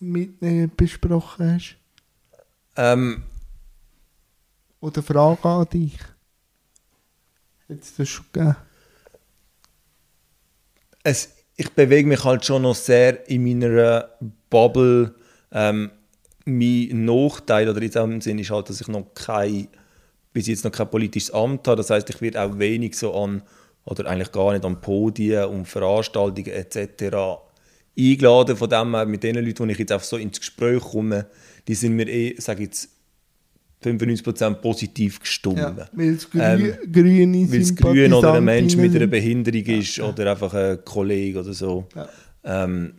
mit 0.00 0.40
ihnen 0.40 0.70
besprochen 0.76 1.54
hast? 1.54 1.76
Ähm, 2.76 3.24
Oder 4.80 5.02
Frage 5.02 5.48
an 5.48 5.68
dich? 5.68 5.98
Hat 7.68 7.80
es 7.80 7.96
das 7.96 8.08
schon 8.08 8.26
gegeben? 8.32 8.54
Es, 11.02 11.34
ich 11.56 11.72
bewege 11.72 12.06
mich 12.08 12.22
halt 12.22 12.44
schon 12.44 12.62
noch 12.62 12.76
sehr 12.76 13.28
in 13.28 13.42
meiner 13.42 14.10
Bubble. 14.48 15.12
Ähm, 15.50 15.90
mein 16.44 17.04
Nachteil, 17.04 17.68
oder 17.68 17.82
in 17.82 17.88
diesem 17.88 18.20
Sinne, 18.20 18.42
ist 18.42 18.50
halt, 18.50 18.68
dass 18.68 18.80
ich 18.80 18.86
noch 18.86 19.12
keine 19.12 19.66
bis 20.32 20.46
jetzt 20.46 20.64
noch 20.64 20.72
kein 20.72 20.88
politisches 20.88 21.32
Amt 21.32 21.66
habe. 21.66 21.76
Das 21.76 21.90
heißt, 21.90 22.08
ich 22.10 22.20
werde 22.20 22.42
auch 22.42 22.58
wenig 22.58 22.96
so 22.96 23.14
an, 23.14 23.42
oder 23.84 24.06
eigentlich 24.06 24.32
gar 24.32 24.52
nicht 24.52 24.64
an 24.64 24.80
Podien 24.80 25.44
und 25.46 25.66
Veranstaltungen 25.66 26.52
etc. 26.52 27.16
eingeladen. 27.98 28.56
Von 28.56 28.70
dem 28.70 28.94
her, 28.94 29.06
mit 29.06 29.22
den 29.22 29.36
Leuten, 29.36 29.66
die 29.66 29.72
ich 29.72 29.78
jetzt 29.78 29.92
einfach 29.92 30.06
so 30.06 30.16
ins 30.16 30.38
Gespräch 30.38 30.80
komme, 30.80 31.26
die 31.66 31.74
sind 31.74 31.96
mir 31.96 32.08
eh, 32.08 32.34
sage 32.38 32.64
jetzt, 32.64 32.88
95% 33.82 34.54
positiv 34.56 35.20
gestimmt. 35.20 35.58
Ja, 35.58 35.88
weil 35.92 36.10
es 36.10 36.28
grü 36.28 36.38
ähm, 36.40 37.50
Weil 37.50 37.60
es 37.60 37.74
grün 37.74 38.12
oder 38.12 38.34
ein 38.34 38.44
Mensch 38.44 38.76
mit 38.76 38.94
einer 38.94 39.06
Behinderung 39.06 39.64
ist 39.64 39.96
ja. 39.96 40.08
oder 40.08 40.32
einfach 40.32 40.52
ein 40.52 40.84
Kollege 40.84 41.40
oder 41.40 41.54
so. 41.54 41.86
Ja. 41.94 42.08
Ähm, 42.44 42.92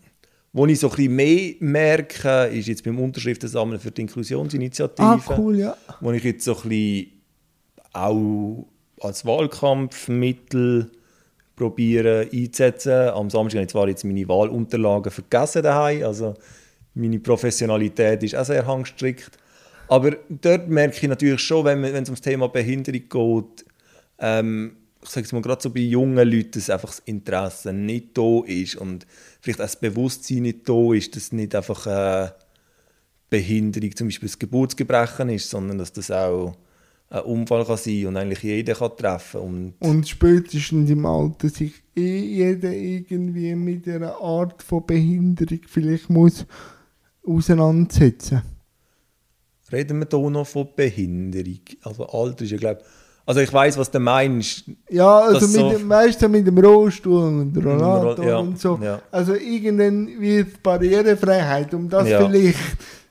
wo 0.53 0.65
ich 0.65 0.79
so 0.79 0.89
ein 0.89 0.95
bisschen 0.95 1.15
mehr 1.15 1.53
merke, 1.59 2.45
ist 2.47 2.67
jetzt 2.67 2.83
beim 2.83 2.99
Unterschriftensammeln 2.99 3.79
für 3.79 3.91
die 3.91 4.01
Inklusionsinitiative. 4.01 5.05
Ah, 5.05 5.37
cool, 5.37 5.59
ja. 5.59 5.77
Wo 6.01 6.11
ich 6.11 6.23
jetzt 6.23 6.43
so 6.43 6.57
ein 6.57 6.69
bisschen 6.69 7.20
auch 7.93 8.67
als 8.99 9.25
Wahlkampfmittel 9.25 10.91
probiere 11.55 12.27
einzusetzen. 12.31 13.09
Am 13.09 13.29
Samstag 13.29 13.57
habe 13.57 13.65
ich 13.65 13.71
zwar 13.71 13.87
jetzt 13.87 14.03
meine 14.03 14.27
Wahlunterlagen 14.27 15.11
vergessen 15.11 15.63
daheim, 15.63 16.03
also 16.03 16.33
meine 16.93 17.19
Professionalität 17.19 18.23
ist 18.23 18.35
auch 18.35 18.45
sehr 18.45 18.65
hangstrikt. 18.65 19.37
Aber 19.87 20.11
dort 20.29 20.69
merke 20.69 20.97
ich 20.97 21.07
natürlich 21.07 21.41
schon, 21.41 21.65
wenn, 21.65 21.83
es 21.83 22.09
ums 22.09 22.21
Thema 22.21 22.47
Behinderung 22.47 23.01
geht, 23.09 23.65
ähm, 24.19 24.77
ich 25.03 25.09
sage 25.09 25.25
es 25.25 25.33
mal 25.33 25.41
gerade 25.41 25.61
so 25.61 25.69
bei 25.71 25.79
jungen 25.79 26.29
Leuten, 26.29 26.51
dass 26.51 26.69
einfach 26.69 26.89
das 26.89 26.99
Interesse 27.05 27.73
nicht 27.73 28.17
da 28.17 28.41
ist 28.45 28.75
und 28.75 29.07
vielleicht 29.41 29.59
auch 29.59 29.65
das 29.65 29.79
Bewusstsein 29.79 30.43
nicht 30.43 30.69
da 30.69 30.93
ist, 30.93 31.15
dass 31.15 31.31
nicht 31.31 31.55
einfach 31.55 31.87
eine 31.87 32.35
Behinderung, 33.29 33.95
zum 33.95 34.07
Beispiel 34.07 34.29
das 34.29 34.39
Geburtsgebrechen 34.39 35.29
ist, 35.29 35.49
sondern 35.49 35.79
dass 35.79 35.91
das 35.91 36.11
auch 36.11 36.55
ein 37.11 37.21
Unfall 37.23 37.65
kann 37.65 37.77
sein 37.77 38.05
und 38.07 38.17
eigentlich 38.17 38.41
jeder 38.41 38.73
kann 38.73 38.95
treffen 38.97 39.41
und, 39.41 39.73
Und 39.79 40.07
spätestens 40.07 40.89
im 40.89 41.05
Alter 41.05 41.49
sich 41.49 41.73
eh 41.95 42.19
jeder 42.19 42.71
irgendwie 42.71 43.53
mit 43.53 43.87
einer 43.87 44.15
Art 44.21 44.63
von 44.63 44.85
Behinderung 44.85 45.59
vielleicht 45.67 46.09
muss 46.09 46.45
auseinandersetzen. 47.25 48.41
reden 49.71 49.99
wir 49.99 50.07
hier 50.19 50.29
noch 50.29 50.47
von 50.47 50.67
Behinderung. 50.75 51.59
Also 51.83 52.05
Alter 52.07 52.43
ist 52.45 52.51
ja 52.51 52.57
glaube 52.57 52.81
also 53.23 53.39
ich 53.39 53.53
weiß, 53.53 53.77
was 53.77 53.91
du 53.91 53.99
meinst. 53.99 54.63
Ja, 54.89 55.19
also 55.19 55.45
mit 55.47 55.55
so- 55.55 55.69
dem, 55.69 55.87
du, 55.87 56.27
mit 56.27 56.47
dem 56.47 56.57
Rollstuhl 56.57 57.21
und 57.23 57.55
Rollator 57.55 58.25
Ja, 58.25 58.37
und 58.39 58.59
so. 58.59 58.79
ja. 58.81 58.99
Also 59.11 59.35
irgendwann 59.35 60.19
wird 60.19 60.61
Barrierefreiheit, 60.63 61.73
um 61.73 61.87
das 61.87 62.09
Ja. 62.09 62.25
vielleicht 62.27 62.57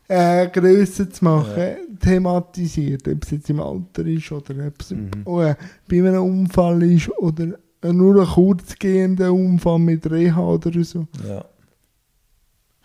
äh, 0.09 0.49
grösser 0.49 1.09
zu 1.09 1.25
machen, 1.25 1.89
thematisiert. 2.00 3.07
Ob 3.09 3.25
es 3.25 3.30
jetzt 3.30 3.50
im 3.50 3.61
Alter 3.61 4.07
ist 4.07 4.33
oder 4.33 4.66
ob 4.66 4.80
es 4.80 4.90
Mhm. 4.90 5.11
äh, 5.26 5.54
bei 5.88 5.99
einem 6.09 6.23
Unfall 6.23 6.83
ist 6.83 7.09
oder 7.19 7.54
äh, 7.83 7.92
nur 7.92 8.21
ein 8.23 8.26
kurzgehender 8.28 9.33
Unfall 9.33 9.78
mit 9.78 10.11
Reha 10.11 10.40
oder 10.40 10.85
so. 10.85 11.07
Ja. 11.28 11.45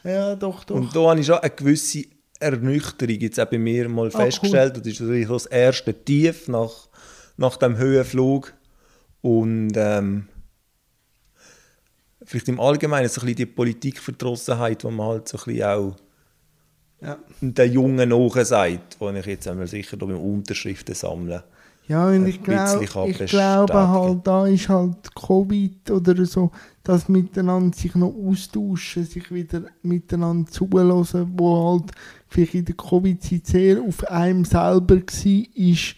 Ja, 0.04 0.36
doch, 0.36 0.64
doch. 0.64 0.76
Und 0.76 0.96
da 0.96 1.10
habe 1.10 1.20
ich 1.20 1.26
schon 1.26 1.40
eine 1.40 1.50
gewisse 1.50 2.04
Ernüchterung 2.40 3.16
jetzt 3.20 3.40
auch 3.40 3.46
bei 3.50 3.58
mir 3.58 3.90
mal 3.90 4.08
Ah, 4.14 4.20
festgestellt. 4.20 4.78
Das 4.78 4.86
ist 4.86 5.00
natürlich 5.02 5.28
das 5.28 5.46
erste 5.48 5.94
Tief 5.94 6.48
nach, 6.48 6.90
nach 7.38 7.58
dem 7.58 7.78
Höhenflug. 7.78 8.54
Und 9.22 9.72
ähm, 9.76 10.28
vielleicht 12.24 12.48
im 12.50 12.60
Allgemeinen 12.60 13.08
so 13.10 13.22
ein 13.22 13.26
bisschen 13.26 13.36
die 13.38 13.46
Politikverdrossenheit, 13.48 14.84
die 14.84 14.88
man 14.92 15.08
halt 15.08 15.28
so 15.28 15.38
ein 15.40 15.44
bisschen 15.46 15.64
auch 15.64 15.96
ja. 17.06 17.18
den 17.42 17.72
Jungen 17.72 18.10
nachsagt, 18.10 18.98
die 19.00 19.20
ich 19.20 19.26
jetzt 19.26 19.48
einmal 19.48 19.68
sicher 19.68 19.98
beim 19.98 20.18
Unterschriften 20.18 20.96
sammeln. 20.96 21.42
Ja, 21.88 22.08
und 22.08 22.26
ich, 22.26 22.42
glaub, 22.42 22.82
ich 22.82 23.26
glaube 23.28 23.74
halt, 23.74 24.26
da 24.26 24.48
ist 24.48 24.70
halt 24.70 25.14
Covid 25.14 25.92
oder 25.92 26.26
so, 26.26 26.50
das 26.84 27.08
miteinander 27.08 27.78
sich 27.78 27.94
noch 27.94 28.12
austauschen, 28.12 29.06
sich 29.06 29.32
wieder 29.32 29.62
miteinander 29.84 30.50
zulassen, 30.50 31.32
wo 31.38 31.74
halt 31.74 31.92
vielleicht 32.28 32.56
in 32.56 32.66
der 32.66 32.76
Covid-Zeit 32.76 33.46
sehr 33.46 33.82
auf 33.82 34.04
einem 34.10 34.46
selber 34.46 34.96
war, 34.96 35.44
ist, 35.56 35.96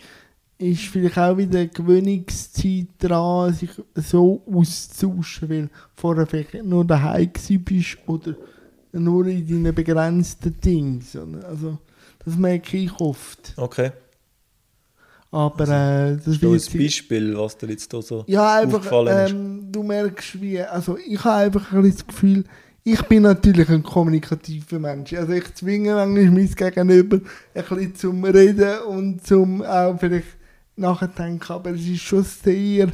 ist 0.58 0.82
vielleicht 0.82 1.18
auch 1.18 1.38
wieder 1.38 1.60
eine 1.60 1.70
Gewöhnungszeit 1.70 2.88
dran, 3.00 3.54
sich 3.54 3.70
so 3.96 4.44
auszutauschen, 4.46 5.50
weil 5.50 5.70
vorher 5.96 6.28
vielleicht 6.28 6.66
nur 6.66 6.84
daheim 6.84 7.32
bist 7.64 7.98
oder 8.08 8.36
nur 9.00 9.26
in 9.28 9.48
deinen 9.48 9.74
begrenzten 9.76 10.60
Dingen. 10.60 11.04
Also, 11.48 11.78
das 12.24 12.36
merke 12.38 12.78
ich 12.78 12.92
oft. 13.00 13.54
Okay. 13.58 13.92
Aber 15.32 15.64
äh, 15.66 16.16
das 16.16 16.28
ist 16.28 16.42
ein 16.44 16.52
wird 16.52 16.62
sich- 16.62 16.82
Beispiel, 16.82 17.38
was 17.38 17.58
dir 17.58 17.68
jetzt 17.70 17.92
da 17.94 18.02
so 18.02 18.24
ja, 18.28 18.56
einfach, 18.60 18.78
aufgefallen 18.78 19.26
ist. 19.26 19.32
ähm, 19.32 19.72
du 19.72 19.84
merkst 19.84 20.42
wie, 20.42 20.62
also 20.62 20.98
ich 20.98 21.22
habe 21.24 21.36
einfach 21.46 21.74
ein 21.74 21.90
das 21.92 22.06
Gefühl, 22.08 22.44
ich 22.84 23.02
bin 23.04 23.24
natürlich 23.24 23.68
ein 23.70 23.84
kommunikativer 23.84 24.80
Mensch. 24.80 25.14
Also 25.14 25.34
ich 25.34 25.54
zwinge 25.54 25.94
manchmal 25.94 26.32
mein 26.32 26.48
Gegenüber 26.56 27.18
ein 27.54 27.64
bisschen 27.66 27.96
zum 27.96 28.24
Reden 28.24 28.80
und 28.88 29.28
zum 29.28 29.62
auch 29.62 30.00
vielleicht 30.00 30.28
nachdenken, 30.78 31.52
aber 31.52 31.72
es 31.72 31.86
ist 31.86 32.00
schon 32.02 32.24
sehr 32.24 32.88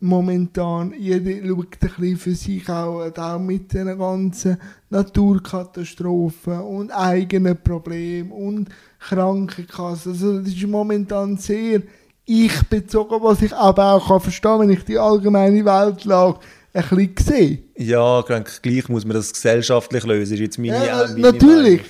momentan, 0.00 0.94
jeder 0.98 1.46
schaut 1.46 1.76
ein 1.80 1.88
bisschen 1.88 2.16
für 2.16 2.34
sich 2.34 2.68
auch, 2.68 3.10
auch 3.16 3.38
mit 3.38 3.72
den 3.72 3.98
ganzen 3.98 4.56
Naturkatastrophen 4.88 6.60
und 6.60 6.90
eigenen 6.90 7.62
Problemen 7.62 8.32
und 8.32 8.68
Krankenkassen. 8.98 10.12
Also 10.12 10.40
das 10.40 10.48
ist 10.48 10.66
momentan 10.66 11.36
sehr 11.36 11.82
ich 12.26 12.62
bezogen, 12.68 13.22
was 13.22 13.42
ich 13.42 13.54
aber 13.54 13.94
auch 13.94 14.06
kann 14.06 14.20
verstehen 14.20 14.60
wenn 14.60 14.70
ich 14.70 14.84
die 14.84 14.98
allgemeine 14.98 15.64
Weltlage 15.64 16.38
ein 16.72 16.82
bisschen 16.88 17.14
sehe. 17.18 17.58
Ja, 17.76 18.20
ich 18.20 18.26
denke, 18.26 18.52
gleich 18.62 18.88
muss 18.88 19.04
man 19.04 19.16
das 19.16 19.32
gesellschaftlich 19.32 20.04
lösen. 20.04 20.34
Ist 20.34 20.40
jetzt 20.40 20.58
meine, 20.58 20.86
Ja, 20.86 21.04
äh, 21.04 21.08
meine 21.08 21.32
natürlich. 21.32 21.82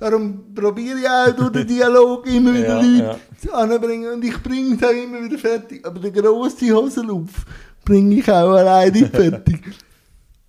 Darum 0.00 0.54
probiere 0.54 0.98
ich 0.98 1.06
auch 1.06 1.30
durch 1.36 1.52
den 1.52 1.66
Dialog 1.66 2.26
immer 2.26 2.54
wieder 2.54 2.80
Ja, 2.80 3.18
Leute 3.42 3.54
anzubringen 3.54 4.14
und 4.14 4.24
ich 4.24 4.42
bringe 4.42 4.74
es 4.74 4.82
auch 4.82 4.90
immer 4.90 5.22
wieder 5.22 5.36
fertig. 5.36 5.86
Aber 5.86 6.00
den 6.00 6.12
grossen 6.14 6.74
Hosenlauf 6.74 7.44
bringe 7.84 8.14
ich 8.16 8.30
auch 8.30 8.52
alleine 8.52 9.06
fertig. 9.06 9.60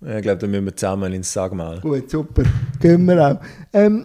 Ich 0.04 0.22
glaube, 0.22 0.38
da 0.38 0.46
müssen 0.48 0.64
wir 0.64 0.74
zusammen 0.74 1.12
ins 1.12 1.32
Sagmal. 1.32 1.78
Gut, 1.78 2.10
super. 2.10 2.42
Gehen 2.80 3.04
wir 3.04 3.24
auch. 3.24 3.40
Ähm, 3.72 4.04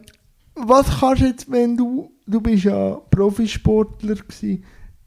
was 0.54 1.00
kannst 1.00 1.24
du 1.24 1.26
jetzt, 1.26 1.52
wenn 1.52 1.76
du, 1.76 2.12
du 2.28 2.40
bist 2.40 2.66
ja 2.66 3.02
Profisportler 3.10 4.14
gewesen, 4.14 4.64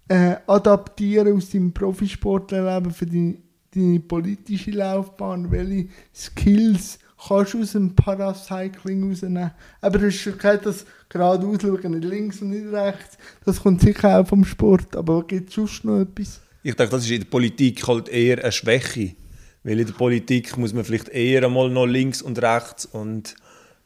äh, 0.09 0.35
adaptieren 0.49 1.37
aus 1.37 1.50
deinem 1.50 1.73
Profisportlerleben 1.73 2.90
für 2.90 3.06
deine, 3.06 3.37
deine 3.73 4.00
politische 4.00 4.73
Laufbahn? 4.73 5.49
Welche 5.52 5.90
Skills 6.12 6.99
kannst 7.27 7.55
du 7.55 7.62
aus 7.62 7.73
dem 7.73 7.95
Paracycling 7.95 9.09
rausnehmen? 9.09 9.50
Aber 9.81 9.99
du 9.99 10.07
hast 10.07 10.17
schon 10.17 10.37
gesagt, 10.37 10.67
dass 10.67 10.87
gerade 11.09 11.47
ausschauen, 11.47 11.93
nicht 11.93 12.05
links 12.05 12.41
und 12.41 12.50
nicht 12.50 12.73
rechts, 12.73 13.19
das 13.45 13.62
kommt 13.62 13.81
sicher 13.81 14.21
auch 14.21 14.27
vom 14.27 14.45
Sport. 14.45 14.97
Aber 14.97 15.27
gibt 15.27 15.49
es 15.49 15.55
sonst 15.55 15.85
noch 15.85 16.00
etwas? 16.00 16.41
Ich 16.62 16.75
denke, 16.75 16.93
das 16.93 17.05
ist 17.05 17.11
in 17.11 17.21
der 17.21 17.29
Politik 17.29 17.87
halt 17.87 18.09
eher 18.09 18.43
eine 18.43 18.53
Schwäche. 18.53 19.15
Weil 19.62 19.81
in 19.81 19.87
der 19.87 19.95
Politik 19.95 20.57
muss 20.57 20.73
man 20.73 20.85
vielleicht 20.85 21.09
eher 21.09 21.45
einmal 21.45 21.69
noch 21.69 21.87
links 21.87 22.23
und 22.23 22.41
rechts 22.41 22.87
und 22.87 23.35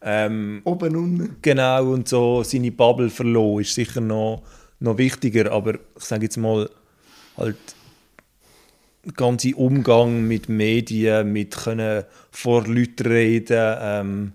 ähm, 0.02 0.60
Oben, 0.64 0.94
unten. 0.94 1.36
genau 1.42 1.92
und 1.92 2.08
so 2.08 2.42
seine 2.42 2.70
Bubble 2.70 3.10
verloren 3.10 3.62
ist 3.62 3.74
sicher 3.74 4.00
noch, 4.00 4.42
noch 4.78 4.98
wichtiger. 4.98 5.50
Aber 5.50 5.74
ich 5.74 6.04
sage 6.04 6.24
jetzt 6.24 6.36
mal, 6.36 6.68
halt 7.36 7.56
ganze 9.16 9.54
Umgang 9.54 10.26
mit 10.26 10.48
Medien, 10.48 11.32
mit 11.32 11.56
können 11.56 12.04
vor 12.30 12.66
Leuten 12.66 13.06
reden, 13.06 13.76
ähm, 13.80 14.32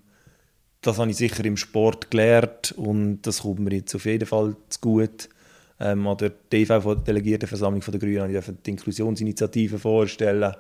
das 0.82 0.98
habe 0.98 1.12
ich 1.12 1.18
sicher 1.18 1.44
im 1.44 1.58
Sport 1.58 2.10
gelernt 2.10 2.72
und 2.72 3.22
das 3.24 3.42
kommt 3.42 3.60
mir 3.60 3.76
jetzt 3.76 3.94
auf 3.96 4.06
jeden 4.06 4.26
Fall 4.26 4.56
zu 4.70 4.80
gut. 4.80 5.30
Ähm, 5.80 6.08
an 6.08 6.18
der 6.18 6.32
DV-Delegiertenversammlung 6.52 7.82
der 7.82 8.00
Grünen 8.00 8.22
habe 8.22 8.34
ich 8.34 8.64
die 8.66 8.70
Inklusionsinitiative 8.72 9.80
vorstellen. 9.80 10.54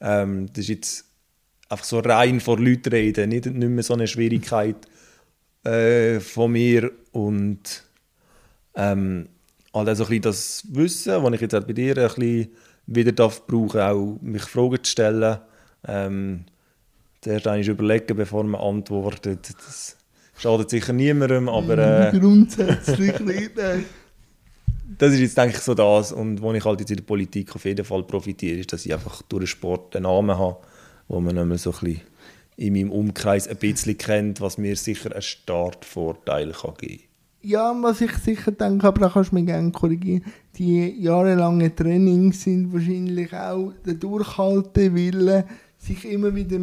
Ähm, 0.00 0.46
das 0.48 0.58
ist 0.58 0.68
jetzt 0.68 1.04
einfach 1.68 1.84
so 1.84 2.00
rein 2.00 2.40
vor 2.40 2.58
Leuten 2.58 2.90
reden, 2.90 3.30
nicht, 3.30 3.46
nicht 3.46 3.68
mehr 3.68 3.82
so 3.82 3.94
eine 3.94 4.06
Schwierigkeit 4.06 4.76
äh, 5.64 6.20
von 6.20 6.52
mir 6.52 6.90
und 7.12 7.84
ähm, 8.74 9.28
halt 9.72 9.88
auch 9.88 9.94
so 9.94 10.04
ein 10.04 10.08
bisschen 10.08 10.22
das 10.22 10.64
Wissen, 10.70 11.22
das 11.22 11.32
ich 11.34 11.40
jetzt 11.40 11.54
auch 11.54 11.64
bei 11.64 11.72
dir 11.72 11.96
ein 11.96 12.14
bisschen 12.14 12.48
wieder 12.86 13.12
darf 13.12 13.46
brauchen, 13.46 13.80
auch 13.80 14.18
mich 14.20 14.42
Fragen 14.42 14.82
zu 14.82 14.90
stellen. 14.90 15.38
Ähm, 15.86 16.44
zuerst 17.20 17.46
einmal 17.46 17.68
überlegen, 17.68 18.16
bevor 18.16 18.44
man 18.44 18.60
antwortet. 18.60 19.54
Das 19.56 19.96
schadet 20.36 20.70
sicher 20.70 20.92
niemandem, 20.92 21.48
aber 21.48 21.78
äh, 21.78 22.18
Grundsätzlich 22.18 23.18
nicht. 23.20 23.56
nein. 23.56 23.84
das 24.98 25.12
ist 25.14 25.20
jetzt 25.20 25.38
denke 25.38 25.56
ich 25.56 25.62
so 25.62 25.74
das 25.74 26.12
und 26.12 26.42
wo 26.42 26.52
ich 26.52 26.64
halt 26.64 26.80
jetzt 26.80 26.90
in 26.90 26.96
der 26.96 27.04
Politik 27.04 27.54
auf 27.54 27.64
jeden 27.64 27.84
Fall 27.84 28.02
profitiere, 28.02 28.58
ist, 28.58 28.72
dass 28.72 28.84
ich 28.86 28.92
einfach 28.92 29.22
durch 29.22 29.42
den 29.42 29.46
Sport 29.46 29.96
einen 29.96 30.04
Namen 30.04 30.36
habe, 30.36 30.58
wo 31.08 31.20
man 31.20 31.48
mehr 31.48 31.58
so 31.58 31.70
ein 31.70 31.78
bisschen 31.80 32.00
in 32.56 32.74
meinem 32.74 32.92
Umkreis 32.92 33.48
ein 33.48 33.56
bisschen 33.56 33.96
kennt, 33.96 34.40
was 34.40 34.58
mir 34.58 34.76
sicher 34.76 35.12
einen 35.12 35.22
Startvorteil 35.22 36.52
kann 36.52 36.74
geben 36.74 37.02
Ja, 37.44 37.74
was 37.82 38.00
ich 38.00 38.12
sicher 38.18 38.52
denke, 38.52 38.86
aber 38.86 39.00
da 39.00 39.08
kannst 39.08 39.32
du 39.32 39.34
mich 39.34 39.46
gerne 39.46 39.72
korrigieren, 39.72 40.22
die 40.56 41.02
jahrelangen 41.02 41.74
Trainings 41.74 42.44
sind 42.44 42.72
wahrscheinlich 42.72 43.34
auch 43.34 43.72
der 43.84 43.94
Durchhaltewille, 43.94 45.44
sich 45.76 46.04
immer 46.04 46.32
wieder 46.32 46.60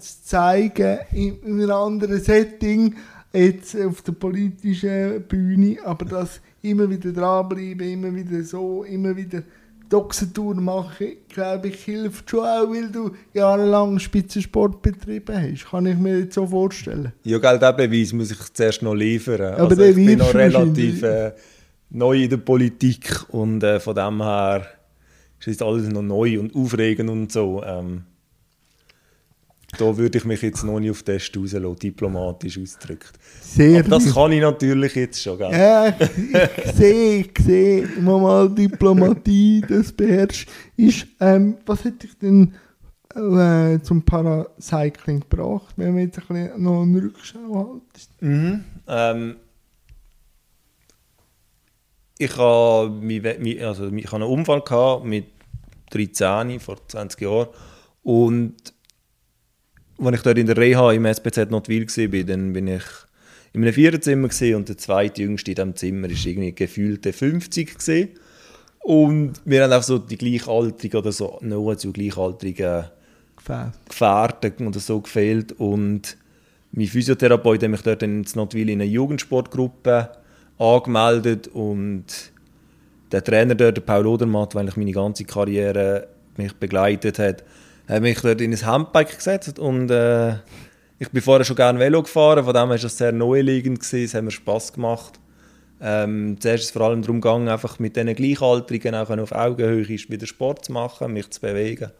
zu 0.00 0.22
zeigen 0.24 0.98
in, 1.12 1.38
in 1.44 1.62
einem 1.62 1.70
anderen 1.70 2.20
Setting, 2.20 2.96
jetzt 3.32 3.80
auf 3.80 4.02
der 4.02 4.12
politischen 4.12 5.22
Bühne, 5.28 5.76
aber 5.84 6.04
das 6.04 6.40
immer 6.60 6.90
wieder 6.90 7.12
dranbleiben, 7.12 7.88
immer 7.88 8.12
wieder 8.12 8.42
so, 8.42 8.82
immer 8.82 9.16
wieder 9.16 9.44
Doxentour 9.90 10.54
machen, 10.54 11.16
glaube 11.28 11.68
ich, 11.68 11.84
hilft 11.84 12.30
schon 12.30 12.40
auch, 12.40 12.70
weil 12.70 12.90
du 12.90 13.10
jahrelang 13.34 13.98
Spitzensport 13.98 14.80
betrieben 14.80 15.36
hast. 15.36 15.68
Kann 15.68 15.84
ich 15.86 15.98
mir 15.98 16.20
jetzt 16.20 16.34
so 16.34 16.46
vorstellen. 16.46 17.12
Ja, 17.24 17.38
gell, 17.38 17.58
den 17.58 17.76
Beweis 17.76 18.12
muss 18.12 18.30
ich 18.30 18.52
zuerst 18.52 18.82
noch 18.82 18.94
liefern. 18.94 19.54
Aber 19.54 19.70
also 19.70 19.82
ich 19.82 19.96
bin 19.96 20.18
noch 20.18 20.32
relativ 20.32 21.02
äh, 21.02 21.32
neu 21.90 22.22
in 22.22 22.30
der 22.30 22.36
Politik 22.36 23.24
und 23.28 23.62
äh, 23.64 23.80
von 23.80 23.96
dem 23.96 24.22
her 24.22 24.64
ist 25.44 25.62
alles 25.62 25.88
noch 25.88 26.02
neu 26.02 26.38
und 26.38 26.54
aufregend 26.54 27.10
und 27.10 27.32
so. 27.32 27.62
Ähm, 27.64 28.04
da 29.78 29.96
würde 29.96 30.18
ich 30.18 30.24
mich 30.24 30.42
jetzt 30.42 30.64
noch 30.64 30.80
nicht 30.80 30.90
auf 30.90 31.02
Test 31.02 31.36
rauslassen, 31.36 31.76
diplomatisch 31.76 32.58
ausgedrückt. 32.58 33.12
Sehr 33.40 33.80
Aber 33.80 33.90
das 33.90 34.12
kann 34.12 34.32
ich 34.32 34.40
natürlich 34.40 34.94
jetzt 34.94 35.22
schon, 35.22 35.38
gell? 35.38 35.52
Ja, 35.52 35.88
ich, 35.88 36.72
sehe, 36.72 37.20
ich 37.20 37.44
sehe, 37.44 37.88
wenn 37.96 38.04
mal 38.04 38.48
Diplomatie, 38.48 39.62
das 39.68 39.92
beherrscht, 39.92 40.48
ist, 40.76 41.06
ähm, 41.20 41.56
was 41.66 41.84
hätte 41.84 42.06
ich 42.06 42.18
denn 42.18 42.54
äh, 43.14 43.80
zum 43.80 44.02
Paracycling 44.02 45.20
gebracht, 45.20 45.74
wenn 45.76 45.96
wir 45.96 46.04
jetzt 46.04 46.18
ein 46.18 46.26
bisschen 46.26 46.62
noch 46.62 46.82
eine 46.82 47.02
Rückschau 47.02 47.54
halten? 47.54 47.80
Mhm. 48.20 48.64
Ähm, 48.88 49.36
ich 52.18 52.36
habe 52.36 53.66
also, 53.66 53.88
ich 53.88 54.06
habe 54.06 54.16
einen 54.16 54.24
Unfall 54.24 54.60
gehabt 54.60 55.04
mit 55.04 55.26
13 55.90 56.60
vor 56.60 56.76
20 56.86 57.20
Jahren 57.20 57.48
und 58.02 58.74
als 60.06 60.16
ich 60.16 60.22
dort 60.22 60.38
in 60.38 60.46
der 60.46 60.56
Reha 60.56 60.92
im 60.92 61.04
SPZ 61.04 61.50
Notwil 61.50 61.86
war, 61.86 62.24
dann 62.24 62.52
bin 62.52 62.68
ich 62.68 62.82
in 63.52 63.62
einem 63.62 63.72
Viererzimmer 63.72 64.28
gewesen 64.28 64.54
und 64.54 64.68
der 64.68 64.78
zweite 64.78 65.22
Jüngste 65.22 65.50
in 65.50 65.54
diesem 65.56 65.76
Zimmer 65.76 66.08
war 66.08 66.26
irgendwie 66.26 66.52
gefühlte 66.52 67.12
50 67.12 67.78
gewesen. 67.78 68.08
und 68.80 69.34
wir 69.44 69.64
haben 69.64 69.72
auch 69.72 69.82
so 69.82 69.98
die 69.98 70.16
Gleichaltrigen 70.16 70.98
oder 70.98 71.12
so 71.12 71.38
nahezu 71.42 71.92
Gleichaltrigen. 71.92 72.84
Gefährten 73.88 74.66
oder 74.66 74.80
so 74.80 75.00
gefehlt 75.00 75.52
und 75.52 76.16
mein 76.72 76.86
Physiotherapeut 76.86 77.62
hat 77.62 77.70
mich 77.70 77.82
dort 77.82 78.02
in 78.02 78.24
Notwil 78.34 78.68
in 78.68 78.80
eine 78.80 78.90
Jugendsportgruppe 78.90 80.10
angemeldet 80.58 81.48
und 81.48 82.04
der 83.10 83.24
Trainer 83.24 83.54
dort, 83.54 83.76
der 83.76 83.82
Paul 83.82 84.06
Odermatt, 84.06 84.54
weil 84.54 84.68
ich 84.68 84.76
meine 84.76 84.92
ganze 84.92 85.24
Karriere 85.24 86.06
mich 86.36 86.52
begleitet 86.52 87.18
hat, 87.18 87.42
hat 87.90 88.02
mich 88.02 88.20
dort 88.20 88.40
in 88.40 88.52
ein 88.52 88.66
Handbike 88.66 89.16
gesetzt 89.16 89.58
und 89.58 89.90
äh, 89.90 90.34
ich 90.98 91.08
bin 91.10 91.22
vorher 91.22 91.44
schon 91.44 91.56
gerne 91.56 91.78
Velo 91.78 92.02
gefahren, 92.02 92.44
von 92.44 92.54
dem 92.54 92.60
her 92.60 92.70
war 92.70 92.78
das 92.78 92.96
sehr 92.96 93.12
gewesen, 93.74 94.04
es 94.04 94.14
hat 94.14 94.22
mir 94.22 94.30
Spass 94.30 94.72
gemacht. 94.72 95.18
Ähm, 95.80 96.36
zuerst 96.38 96.64
ist 96.64 96.66
es 96.66 96.72
vor 96.72 96.82
allem 96.82 97.00
darum 97.00 97.20
gegangen, 97.20 97.48
einfach 97.48 97.78
mit 97.78 97.96
diesen 97.96 98.14
Gleichaltrigen 98.14 98.94
auch 98.94 99.08
auf 99.08 99.32
Augenhöhe 99.32 99.88
wieder 99.88 100.26
Sport 100.26 100.66
zu 100.66 100.72
machen, 100.72 101.12
mich 101.12 101.30
zu 101.30 101.40
bewegen. 101.40 101.90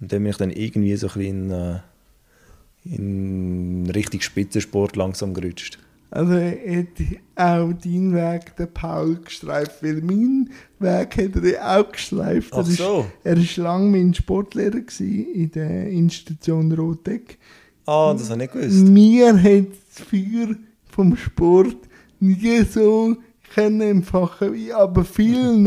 Und 0.00 0.12
dann 0.12 0.22
bin 0.22 0.30
ich 0.30 0.36
dann 0.36 0.50
irgendwie 0.50 0.96
so 0.96 1.06
ein 1.06 1.12
bisschen 1.14 1.50
in, 1.50 1.50
äh, 1.50 2.96
in 2.96 3.90
richtig 3.94 4.24
Spitzensport 4.24 4.96
langsam 4.96 5.34
gerutscht. 5.34 5.78
Also 6.14 6.34
hätte 6.34 7.04
auch 7.36 7.72
dein 7.72 8.12
Weg 8.12 8.54
den 8.56 8.74
Paul 8.74 9.16
gestreift, 9.16 9.82
weil 9.82 10.02
mein 10.02 10.50
Weg 10.78 11.16
hat 11.16 11.42
er 11.42 11.78
auch 11.78 11.90
gestreift. 11.90 12.52
Ach 12.52 12.58
er 12.58 12.68
ist, 12.68 12.76
so. 12.76 13.06
Er 13.24 13.36
war 13.38 13.64
lange 13.64 13.90
mein 13.90 14.12
Sportlehrer 14.12 14.82
in 15.00 15.50
der 15.52 15.88
Institution 15.88 16.70
Rotek. 16.72 17.38
Ah, 17.86 18.12
das 18.12 18.28
habe 18.28 18.44
ich 18.44 18.52
nicht 18.54 18.62
gewusst. 18.62 18.88
Mir 18.90 19.42
hat 19.42 19.68
das 19.70 20.06
Feuer 20.06 20.54
vom 20.90 21.16
Sport 21.16 21.78
nie 22.20 22.62
so 22.62 23.16
können 23.54 23.80
empfachen 23.80 24.52
wie 24.52 24.70
aber 24.70 25.04
vielen 25.04 25.66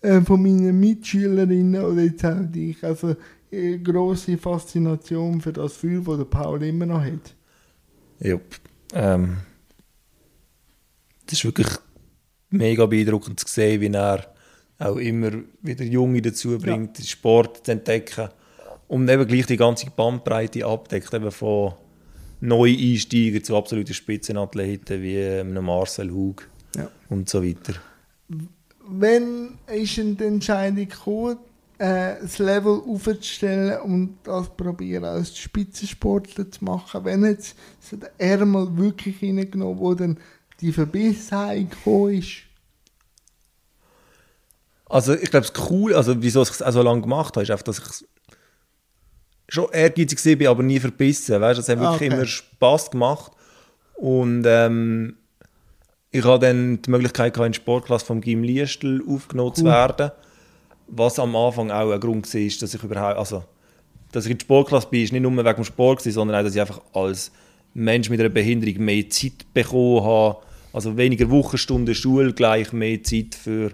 äh, 0.00 0.20
von 0.22 0.42
meinen 0.42 0.80
Mitschülerinnen 0.80 1.82
oder 1.84 2.00
jetzt 2.00 2.24
auch 2.24 2.40
dich. 2.46 2.82
Also 2.82 3.14
äh, 3.50 3.76
grosse 3.76 4.38
Faszination 4.38 5.42
für 5.42 5.52
das 5.52 5.74
Feuer, 5.74 6.00
das 6.00 6.16
der 6.16 6.24
Paul 6.24 6.62
immer 6.62 6.86
noch 6.86 7.02
hat. 7.02 7.34
Ja. 8.20 8.38
Ähm, 8.94 9.36
das 11.26 11.38
ist 11.38 11.44
wirklich 11.44 11.68
mega 12.50 12.86
beeindruckend 12.86 13.40
zu 13.40 13.46
sehen, 13.48 13.80
wie 13.80 13.92
er 13.94 14.26
auch 14.78 14.96
immer 14.96 15.32
wieder 15.62 15.84
Junge 15.84 16.22
dazu 16.22 16.58
bringt, 16.58 16.98
den 16.98 17.04
Sport 17.04 17.64
zu 17.66 17.72
entdecken 17.72 18.28
und 18.88 19.08
eben 19.08 19.26
gleich 19.26 19.46
die 19.46 19.56
ganze 19.56 19.90
Bandbreite 19.90 20.64
abdeckt, 20.66 21.12
eben 21.14 21.30
von 21.30 21.72
Neueinsteigern 22.40 23.42
zu 23.42 23.56
absoluten 23.56 23.94
Spitzenathleten 23.94 25.02
wie 25.02 25.18
einem 25.18 25.64
Marcel 25.64 26.10
Hug 26.10 26.46
Ja. 26.76 26.90
und 27.08 27.28
so 27.28 27.42
weiter. 27.42 27.74
Wenn 28.88 29.58
ist 29.72 29.96
denn 29.96 30.16
die 30.16 30.24
Entscheidung 30.24 30.88
gekommen, 30.88 31.38
äh, 31.78 32.14
das 32.20 32.38
Level 32.38 32.80
aufzustellen 32.86 33.80
und 33.80 34.18
das 34.22 34.48
probieren 34.56 35.04
als 35.04 35.36
Spitzensportler 35.36 36.50
zu 36.50 36.64
machen? 36.64 37.04
Wenn 37.04 37.24
jetzt 37.24 37.56
so 37.80 37.96
der 37.96 38.12
Ärmel 38.18 38.76
wirklich 38.76 39.22
reingenommen 39.22 39.96
dann 39.96 40.18
die 40.60 40.72
gekommen 40.72 42.18
ist? 42.18 42.42
Also 44.88 45.14
ich 45.14 45.30
glaube, 45.30 45.46
das 45.46 45.70
cool, 45.70 45.94
also 45.94 46.22
wieso 46.22 46.42
ich 46.42 46.50
es 46.50 46.62
auch 46.62 46.70
so 46.70 46.82
lange 46.82 47.02
gemacht 47.02 47.34
habe, 47.36 47.42
ist 47.42 47.50
einfach, 47.50 47.64
dass 47.64 47.78
ich 47.78 48.06
schon 49.48 49.70
ehrgeizig 49.72 50.40
war, 50.40 50.50
aber 50.50 50.62
nie 50.62 50.80
verbissen. 50.80 51.40
Weißt, 51.40 51.58
es 51.58 51.68
hat 51.68 51.78
wirklich 51.78 52.08
okay. 52.08 52.14
immer 52.14 52.26
Spass 52.26 52.90
gemacht. 52.90 53.32
Und 53.94 54.44
ähm, 54.46 55.16
ich 56.10 56.24
hatte 56.24 56.46
dann 56.46 56.82
die 56.82 56.90
Möglichkeit, 56.90 57.34
gehabt, 57.34 57.46
in 57.46 57.52
die 57.52 57.56
Sportklasse 57.56 58.06
vom 58.06 58.20
Gym 58.20 58.42
Liestel 58.42 59.02
aufgenommen 59.08 59.54
zu 59.54 59.62
Cool. 59.62 59.70
werden. 59.70 60.10
Was 60.88 61.18
am 61.18 61.34
Anfang 61.34 61.70
auch 61.70 61.90
ein 61.90 62.00
Grund 62.00 62.32
war, 62.32 62.58
dass 62.60 62.74
ich 62.74 62.82
überhaupt, 62.82 63.18
also, 63.18 63.44
dass 64.12 64.24
ich 64.24 64.30
in 64.32 64.38
die 64.38 64.44
Sportklasse 64.44 64.88
bin, 64.88 65.02
ist 65.02 65.12
nicht 65.12 65.22
nur 65.22 65.32
wegen 65.32 65.54
dem 65.54 65.64
Sport, 65.64 66.02
sondern 66.02 66.36
auch, 66.38 66.44
dass 66.44 66.54
ich 66.54 66.60
einfach 66.60 66.80
als 66.92 67.32
Mensch 67.74 68.08
mit 68.08 68.20
einer 68.20 68.28
Behinderung 68.28 68.84
mehr 68.84 69.08
Zeit 69.10 69.52
bekommen 69.52 70.04
habe. 70.04 70.38
Also 70.76 70.98
weniger 70.98 71.30
Wochenstunden 71.30 71.94
Schule, 71.94 72.34
gleich 72.34 72.70
mehr 72.74 73.02
Zeit 73.02 73.34
für 73.34 73.70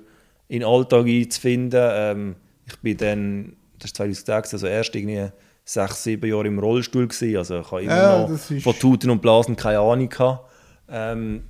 in 0.46 0.60
den 0.60 0.64
Alltag 0.64 1.04
einzufinden. 1.04 1.80
Ähm, 1.82 2.36
ich 2.64 2.76
bin 2.78 2.96
dann, 2.96 3.56
das 3.80 3.88
ist 3.88 3.96
2006, 3.96 4.52
also 4.52 4.66
erst 4.68 4.94
irgendwie 4.94 5.26
sechs, 5.64 6.04
sieben 6.04 6.30
Jahre 6.30 6.46
im 6.46 6.60
Rollstuhl 6.60 7.08
gewesen. 7.08 7.38
Also 7.38 7.58
ich 7.58 7.72
habe 7.72 7.82
immer 7.82 7.96
Ja, 7.96 8.28
noch 8.28 8.38
von 8.38 8.78
Tuten 8.78 9.10
und 9.10 9.20
Blasen 9.20 9.56
keine 9.56 9.80
Ahnung 9.80 10.10
gehabt. 10.10 10.48
Ähm, 10.88 11.42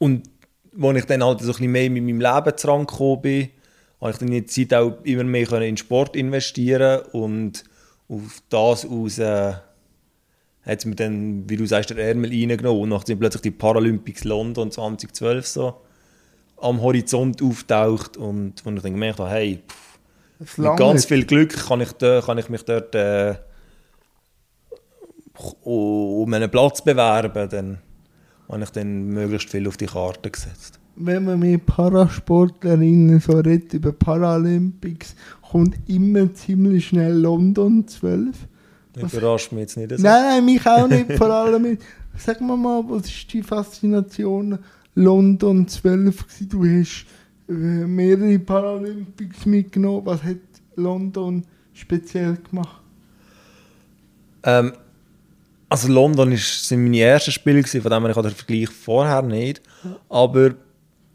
und 0.00 0.28
als 0.82 0.98
ich 0.98 1.04
dann 1.04 1.22
halt 1.22 1.38
so 1.38 1.44
ein 1.44 1.52
bisschen 1.52 1.70
mehr 1.70 1.88
mit 1.88 2.02
meinem 2.02 2.20
Leben 2.20 2.56
zusammengekommen 2.56 3.22
bin, 3.22 3.48
habe 4.00 4.10
ich 4.10 4.18
dann 4.18 4.30
der 4.32 4.46
Zeit 4.48 4.74
auch 4.74 5.04
immer 5.04 5.22
mehr 5.22 5.46
können 5.46 5.68
in 5.68 5.76
Sport 5.76 6.16
investieren 6.16 7.02
und 7.12 7.62
auf 8.08 8.42
das 8.48 8.84
aus 8.84 9.20
äh, 9.20 9.52
hat 10.70 10.78
es 10.78 10.84
mir 10.84 10.94
dann, 10.94 11.48
wie 11.48 11.56
du 11.56 11.66
sagst, 11.66 11.90
der 11.90 11.98
Ärmel 11.98 12.30
reingenommen 12.30 12.92
und 12.92 13.06
sind 13.06 13.18
plötzlich 13.18 13.42
die 13.42 13.50
Paralympics 13.50 14.24
London 14.24 14.70
2012 14.70 15.46
so 15.46 15.74
am 16.60 16.80
Horizont 16.80 17.42
auftaucht 17.42 18.16
und 18.16 18.64
wo 18.64 18.70
ich 18.70 18.82
dann 18.82 18.92
gemerkt 18.92 19.18
habe, 19.18 19.30
hey, 19.30 19.62
pff, 19.66 20.58
mit 20.58 20.76
ganz 20.76 21.02
nicht. 21.02 21.08
viel 21.08 21.24
Glück 21.24 21.66
kann 21.66 21.80
ich, 21.80 21.92
da, 21.92 22.20
kann 22.20 22.38
ich 22.38 22.48
mich 22.48 22.64
dort 22.64 22.94
äh, 22.94 23.34
um 25.62 26.32
einen 26.32 26.50
Platz 26.50 26.82
bewerben, 26.82 27.48
dann 27.48 27.78
habe 28.48 28.62
ich 28.62 28.70
dann 28.70 29.08
möglichst 29.08 29.50
viel 29.50 29.66
auf 29.66 29.76
die 29.76 29.86
Karte 29.86 30.30
gesetzt. 30.30 30.78
Wenn 30.96 31.24
man 31.24 31.38
mit 31.38 31.64
Parasportlerinnen 31.66 33.20
so 33.20 33.38
redet 33.38 33.72
über 33.74 33.92
Paralympics, 33.92 35.14
kommt 35.50 35.76
immer 35.88 36.32
ziemlich 36.34 36.88
schnell 36.88 37.14
London 37.14 37.88
12. 37.88 38.36
Überrascht 38.96 39.52
mich 39.52 39.62
jetzt 39.62 39.76
nicht 39.76 39.90
so. 39.90 40.02
Nein, 40.02 40.22
nein, 40.22 40.44
mich 40.44 40.66
auch 40.66 40.88
nicht. 40.88 41.12
Vor 41.12 41.30
allem, 41.30 41.78
sag 42.16 42.40
mal 42.40 42.56
mal, 42.56 42.82
was 42.88 43.06
ist 43.06 43.32
die 43.32 43.42
Faszination 43.42 44.58
London 44.94 45.66
12 45.68 46.26
gewesen? 46.26 46.48
Du 46.48 46.64
hast 46.64 47.06
äh, 47.48 47.52
mehrere 47.52 48.38
Paralympics 48.38 49.46
mitgenommen. 49.46 50.06
Was 50.06 50.22
hat 50.22 50.36
London 50.76 51.44
speziell 51.72 52.36
gemacht? 52.48 52.82
Ähm, 54.42 54.72
also 55.68 55.88
London 55.88 56.32
ist, 56.32 56.66
sind 56.66 56.82
meine 56.82 57.00
ersten 57.00 57.30
Spiele, 57.30 57.60
gewesen, 57.60 57.82
von 57.82 57.90
dem 57.90 58.02
her 58.02 58.10
ich 58.10 58.22
den 58.22 58.30
Vergleich 58.30 58.68
vorher 58.68 59.22
nicht. 59.22 59.62
Aber 60.08 60.54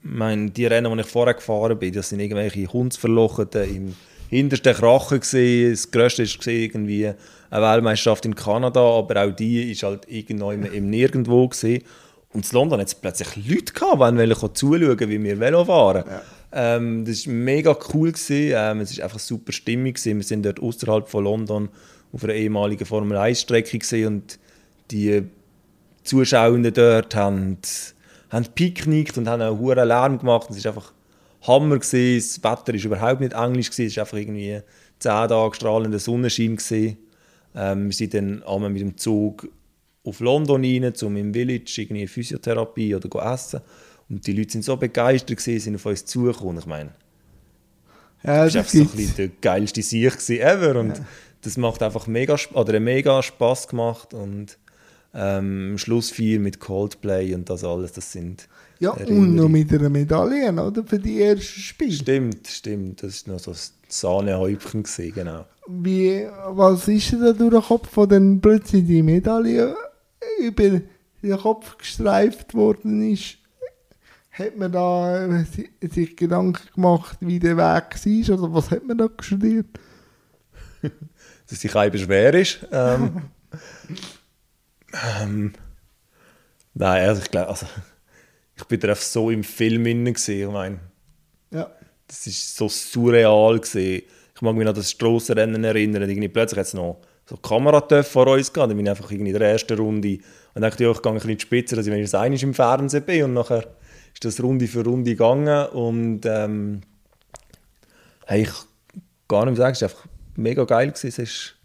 mein, 0.01 0.53
die 0.53 0.65
Rennen, 0.65 0.93
die 0.93 1.01
ich 1.01 1.07
vorher 1.07 1.33
gefahren 1.33 1.77
bin, 1.77 1.93
das 1.93 2.09
sind 2.09 2.19
irgendwelche 2.19 2.71
Hundsverlocheten 2.71 3.75
im 3.75 3.95
hintersten 4.29 4.73
Krachen 4.73 5.19
gewesen. 5.19 5.71
Das 5.71 5.91
Größte 5.91 6.23
war 6.23 6.53
irgendwie 6.53 7.11
eine 7.49 7.65
Weltmeisterschaft 7.65 8.25
in 8.25 8.35
Kanada, 8.35 8.81
aber 8.81 9.23
auch 9.23 9.31
die 9.31 9.71
ist 9.71 9.83
halt 9.83 10.07
irgendwo 10.07 10.51
im, 10.51 10.65
im 10.65 10.89
Nirgendwo 10.89 11.47
gewesen. 11.47 11.83
Und 12.33 12.45
in 12.45 12.57
London 12.57 12.81
hat 12.81 12.87
es 12.87 12.95
plötzlich 12.95 13.35
Leute 13.35 13.73
gehabt, 13.73 13.95
die 13.95 13.99
wollen 13.99 14.55
zuschauen, 14.55 15.09
wie 15.09 15.23
wir 15.23 15.39
Velo 15.39 15.63
fahren. 15.63 16.03
Ähm, 16.51 17.05
das 17.05 17.27
war 17.27 17.33
mega 17.33 17.77
cool. 17.93 18.11
Gewesen. 18.11 18.53
Ähm, 18.55 18.81
es 18.81 18.97
war 18.97 19.05
einfach 19.05 19.19
super 19.19 19.51
Stimmung. 19.51 19.93
Gewesen. 19.93 20.17
Wir 20.17 20.23
sind 20.23 20.45
dort 20.45 20.59
außerhalb 20.59 21.07
von 21.07 21.23
London 21.23 21.69
auf 22.11 22.23
einer 22.23 22.33
ehemaligen 22.33 22.85
Formel-1-Strecke 22.85 23.77
gewesen 23.77 24.07
und 24.07 24.39
die 24.91 25.23
Zuschauenden 26.03 26.73
dort 26.73 27.15
haben, 27.15 27.57
haben 28.29 28.45
picknickt 28.55 29.17
und 29.17 29.27
haben 29.27 29.41
einen 29.41 29.59
hohen 29.59 29.87
Lärm 29.87 30.19
gemacht. 30.19 30.49
Es 30.49 30.63
war 30.63 30.73
einfach 30.73 30.93
Hammer 31.47 31.79
gewesen. 31.79 32.41
Das 32.41 32.43
Wetter 32.43 32.73
war 32.73 32.85
überhaupt 32.85 33.21
nicht 33.21 33.33
englisch 33.33 33.71
gewesen. 33.71 33.87
Es 33.87 33.97
war 33.97 34.03
einfach 34.03 34.17
irgendwie 34.17 34.61
zehn 34.99 35.27
Tage 35.27 35.55
strahlender 35.55 35.99
Sonnenschein 35.99 36.55
gewesen. 36.55 36.97
Ähm, 37.55 37.85
wir 37.85 37.93
sind 37.93 38.13
dann 38.13 38.43
einmal 38.43 38.69
mit 38.69 38.81
dem 38.81 38.97
Zug 38.97 39.47
auf 40.03 40.19
London 40.19 40.63
rein, 40.63 40.93
um 41.01 41.17
im 41.17 41.33
Village 41.33 41.73
irgendwie 41.77 42.07
Physiotherapie 42.07 42.95
oder 42.95 43.33
essen. 43.33 43.61
Und 44.09 44.25
die 44.27 44.33
Leute 44.33 44.51
sind 44.51 44.63
so 44.63 44.77
begeistert 44.77 45.37
gewesen, 45.37 45.59
sind 45.59 45.75
auf 45.75 45.85
uns 45.85 46.05
zugekommen. 46.05 46.59
Ich 46.59 46.65
meine, 46.65 46.91
Ja, 48.23 48.45
das 48.45 48.55
war 48.55 48.63
so 48.63 48.79
ein 48.79 48.87
bisschen 48.87 49.15
der 49.15 49.29
geilste 49.41 49.81
Sieg 49.81 50.13
ever. 50.29 50.79
Und 50.79 51.01
das 51.41 51.57
macht 51.57 51.81
einfach 51.81 52.07
mega, 52.07 52.35
oder 52.53 52.79
mega 52.79 53.21
Spass 53.23 53.67
gemacht. 53.67 54.13
Und 54.13 54.57
ähm, 55.15 55.77
Schluss 55.77 56.11
viel 56.11 56.39
mit 56.39 56.59
Coldplay 56.59 57.33
und 57.33 57.49
das 57.49 57.63
alles, 57.63 57.93
das 57.93 58.11
sind 58.11 58.47
Ja, 58.79 58.91
und 58.91 59.35
noch 59.35 59.47
mit 59.47 59.71
einer 59.73 59.89
Medaille, 59.89 60.51
oder? 60.51 60.83
Für 60.83 60.99
die 60.99 61.21
ersten 61.21 61.61
Spiele. 61.61 61.91
Stimmt, 61.93 62.47
stimmt. 62.47 63.01
Das 63.03 63.25
war 63.25 63.33
noch 63.35 63.39
so 63.39 63.51
ein 63.51 63.57
Sahnehäubchen, 63.87 64.83
gewesen, 64.83 65.13
genau. 65.13 65.45
Wie, 65.67 66.27
was 66.49 66.87
ist 66.87 67.11
dir 67.11 67.19
da 67.19 67.33
durch 67.33 67.53
den 67.53 67.61
Kopf, 67.61 67.89
wo 67.95 68.05
dann 68.05 68.39
plötzlich 68.41 68.85
die 68.85 69.01
Medaille 69.01 69.75
über 70.39 70.81
den 71.23 71.37
Kopf 71.37 71.77
gestreift 71.77 72.53
worden 72.53 73.11
ist? 73.11 73.37
Hat 74.31 74.57
man 74.57 74.71
da 74.71 75.45
si- 75.45 75.69
sich 75.89 76.17
Gedanken 76.17 76.61
gemacht, 76.75 77.17
wie 77.21 77.39
der 77.39 77.55
Weg 77.55 77.59
war? 78.29 78.37
Oder 78.37 78.53
was 78.53 78.69
hat 78.69 78.85
man 78.85 78.97
da 78.97 79.07
studiert? 79.21 79.67
Dass 81.49 81.61
sich 81.61 81.73
eben 81.73 81.97
schwer 81.97 82.33
ist. 82.33 82.67
Ähm, 82.71 83.21
ähm, 85.21 85.53
nein, 86.73 87.07
also 87.07 87.21
ich 87.21 87.31
glaube, 87.31 87.49
also, 87.49 87.65
ich 88.55 88.63
bin 88.65 88.79
da 88.79 88.89
einfach 88.89 89.01
so 89.03 89.29
im 89.29 89.43
Film 89.43 89.85
inne 89.85 90.13
gewesen, 90.13 90.41
ich 90.47 90.53
meine, 90.53 90.79
Ja. 91.51 91.71
das 92.07 92.27
ist 92.27 92.55
so 92.55 92.69
surreal 92.69 93.59
gewesen. 93.59 94.03
Ich 94.35 94.41
mag 94.41 94.55
mich 94.55 94.67
an 94.67 94.75
das 94.75 94.91
Strassenrennen 94.91 95.63
erinnern, 95.63 96.09
irgendwie 96.09 96.27
plötzlich 96.27 96.59
es 96.59 96.73
noch 96.73 97.01
so 97.27 97.37
Kameratöpfe 97.37 98.11
vor 98.11 98.27
uns 98.27 98.51
gehabt, 98.53 98.69
dann 98.69 98.77
bin 98.77 98.85
ich 98.85 98.89
einfach 98.89 99.09
irgendwie 99.09 99.31
in 99.31 99.39
der 99.39 99.49
ersten 99.49 99.77
Runde 99.77 100.19
und 100.53 100.61
dachte, 100.61 100.83
ja, 100.83 100.91
ich 100.91 101.01
gehe 101.01 101.11
ein 101.11 101.15
bisschen 101.15 101.31
in 101.31 101.37
die 101.37 101.41
Spitze, 101.41 101.75
dass 101.75 101.87
ich 101.87 101.91
wenigstens 101.91 102.19
einmal 102.19 102.41
im 102.41 102.53
Fernsehen 102.53 103.03
bin 103.03 103.23
und 103.23 103.33
nachher 103.33 103.65
ist 104.13 104.23
das 104.23 104.41
Runde 104.43 104.67
für 104.67 104.83
Runde 104.83 105.11
gegangen 105.11 105.67
und 105.69 106.21
ähm, 106.25 106.81
hey, 108.27 108.43
ich 108.43 108.51
gar 109.27 109.45
nicht 109.45 109.57
mehr 109.57 109.65
sagen, 109.65 109.73
es 109.73 109.81
war 109.81 109.89
einfach 109.89 110.05
mega 110.35 110.63
geil 110.65 110.87
gewesen. 110.89 111.07
Es, 111.07 111.17
ist, 111.19 111.55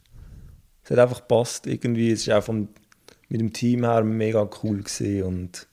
es 0.84 0.90
hat 0.90 0.98
einfach 0.98 1.20
gepasst 1.20 1.66
irgendwie, 1.66 2.10
es 2.12 2.20
ist 2.22 2.30
auch 2.32 2.42
vom, 2.42 2.68
mit 3.30 3.40
dem 3.40 3.52
Team 3.52 3.84
her 3.84 4.04
mega 4.04 4.48
cool 4.62 4.82
gewesen 4.82 5.22
und 5.22 5.66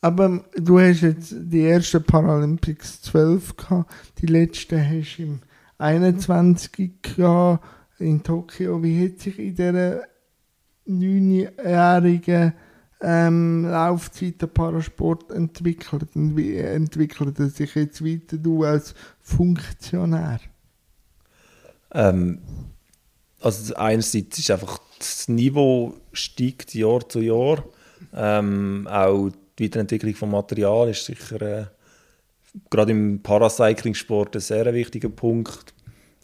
Aber 0.00 0.44
du 0.54 0.78
hast 0.78 1.00
jetzt 1.00 1.34
die 1.34 1.64
ersten 1.64 2.04
Paralympics 2.04 3.00
12 3.02 3.56
gehabt, 3.56 3.92
die 4.20 4.26
letzten 4.26 4.78
hast 4.78 5.16
du 5.16 5.22
im 5.22 5.40
21 5.78 7.00
gehabt 7.00 7.64
in 7.98 8.22
Tokio. 8.22 8.82
Wie 8.82 9.04
hat 9.04 9.20
sich 9.20 9.38
in 9.38 9.54
dieser 9.54 10.02
neunjährigen 10.84 12.52
ähm, 13.00 13.64
Laufzeit 13.64 14.42
der 14.42 14.46
Parasport 14.48 15.30
entwickelt? 15.30 16.14
Und 16.14 16.36
wie 16.36 16.56
entwickelt 16.56 17.38
er 17.38 17.48
sich 17.48 17.74
jetzt 17.74 18.04
weiter, 18.04 18.36
du 18.36 18.64
als 18.64 18.94
Funktionär? 19.20 20.40
Ähm, 21.92 22.40
also 23.44 23.74
einerseits 23.74 24.38
ist 24.38 24.50
einfach 24.50 24.78
das 24.98 25.28
Niveau 25.28 25.94
steigt 26.12 26.74
Jahr 26.74 27.06
zu 27.06 27.20
Jahr. 27.20 27.62
Ähm, 28.14 28.88
auch 28.90 29.30
die 29.58 29.64
Weiterentwicklung 29.64 30.14
von 30.14 30.30
Material 30.30 30.88
ist 30.88 31.04
sicher 31.04 31.42
äh, 31.42 31.66
gerade 32.70 32.92
im 32.92 33.20
Paracycling-Sport 33.22 34.36
ein 34.36 34.40
sehr 34.40 34.72
wichtiger 34.72 35.10
Punkt. 35.10 35.74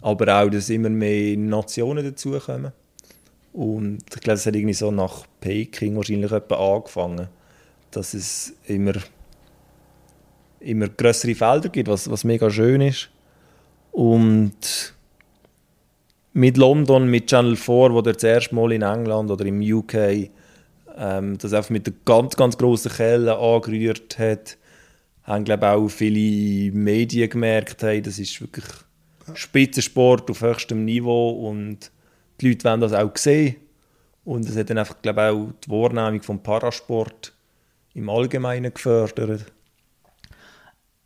Aber 0.01 0.43
auch, 0.43 0.49
dass 0.49 0.71
immer 0.71 0.89
mehr 0.89 1.37
Nationen 1.37 2.05
dazukommen. 2.05 2.73
Und 3.53 4.03
ich 4.15 4.21
glaube, 4.21 4.37
es 4.37 4.47
hat 4.47 4.55
irgendwie 4.55 4.75
so 4.75 4.91
nach 4.91 5.27
Peking 5.41 5.97
wahrscheinlich 5.97 6.33
etwa 6.33 6.77
angefangen, 6.77 7.29
dass 7.91 8.15
es 8.15 8.55
immer, 8.67 8.95
immer 10.61 10.89
größere 10.89 11.35
Felder 11.35 11.69
gibt, 11.69 11.89
was, 11.89 12.09
was 12.11 12.25
mega 12.25 12.49
schön 12.49 12.81
ist. 12.81 13.11
Und 13.93 14.95
mit 16.33 16.57
London, 16.57 17.09
mit 17.09 17.27
Channel 17.29 17.57
4, 17.57 17.93
wo 17.93 18.03
der 18.03 18.15
das 18.15 18.25
erste 18.25 18.55
Mal 18.55 18.73
in 18.73 18.83
England 18.83 19.31
oder 19.31 19.45
im 19.45 19.61
UK 19.61 20.31
ähm, 20.97 21.39
das 21.39 21.53
einfach 21.53 21.71
mit 21.71 21.87
der 21.87 21.95
ganz, 22.05 22.37
ganz 22.37 22.57
grossen 22.59 22.93
Kelle 22.93 23.37
angerührt 23.37 24.19
hat, 24.19 24.59
haben 25.25 25.45
glaube 25.45 25.69
auch 25.69 25.89
viele 25.89 26.73
Medien 26.73 27.31
gemerkt, 27.31 27.83
hey, 27.83 28.03
das 28.03 28.19
ist 28.19 28.41
wirklich 28.41 28.65
Spitzensport 29.35 30.31
auf 30.31 30.41
höchstem 30.41 30.85
Niveau 30.85 31.49
und 31.49 31.91
die 32.41 32.49
Leute 32.49 32.65
wollen 32.65 32.81
das 32.81 32.93
auch 32.93 33.17
sehen. 33.17 33.57
Und 34.25 34.49
es 34.49 34.57
hat 34.57 34.71
dann 34.71 34.79
einfach, 34.79 35.01
glaube 35.01 35.23
auch 35.23 35.49
die 35.65 35.71
Wahrnehmung 35.71 36.23
vom 36.23 36.43
Parasport 36.43 37.33
im 37.95 38.09
Allgemeinen 38.09 38.73
gefördert. 38.73 39.47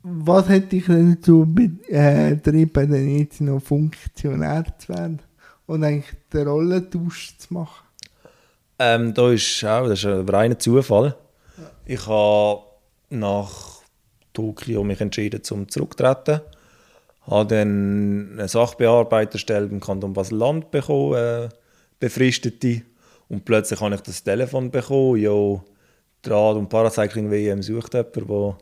Was 0.07 0.47
hat 0.49 0.71
dich 0.71 0.85
denn 0.85 1.15
dazu 1.15 1.47
be- 1.47 1.79
äh, 1.89 2.35
denn 2.35 3.17
jetzt 3.17 3.41
noch 3.41 3.59
Funktionär 3.59 4.63
zu 4.77 4.89
werden 4.89 5.19
und 5.65 5.83
eigentlich 5.83 6.13
den 6.31 6.47
Rollentausch 6.47 7.35
zu 7.39 7.51
machen? 7.55 7.87
Ähm, 8.77 9.15
da 9.15 9.31
ist 9.31 9.63
auch, 9.65 9.87
das 9.87 9.99
ist 9.99 10.05
ein 10.05 10.29
reiner 10.29 10.59
Zufall. 10.59 11.15
Ich 11.85 12.05
habe 12.05 12.61
nach 13.09 13.79
Tokio 14.31 14.83
mich 14.83 15.01
entschieden 15.01 15.43
zum 15.43 15.69
zurücktreten. 15.69 16.41
Habe 17.21 17.55
dann 17.55 18.33
eine 18.33 18.47
Sachbearbeiterstelle 18.47 19.65
beim 19.65 19.79
Kanton 19.79 20.13
Basel-Land 20.13 20.69
bekommen, 20.69 21.15
äh, 21.15 21.49
befristete. 21.99 22.83
Und 23.27 23.43
plötzlich 23.43 23.81
habe 23.81 23.95
ich 23.95 24.01
das 24.01 24.23
Telefon 24.23 24.69
bekommen, 24.69 25.17
ja, 25.17 25.31
Rad- 26.27 26.57
und 26.57 26.69
Paracycling-WM 26.69 27.63
sucht 27.63 27.95
jemanden, 27.95 28.19
der 28.19 28.57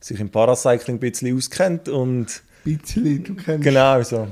sich 0.00 0.20
im 0.20 0.30
Paracycling 0.30 0.96
ein 0.96 1.00
bisschen 1.00 1.36
auskennt 1.36 1.88
und 1.88 2.42
Bisschen, 2.64 3.24
du 3.24 3.34
kennst 3.34 3.64
Genau 3.64 4.02
so. 4.02 4.28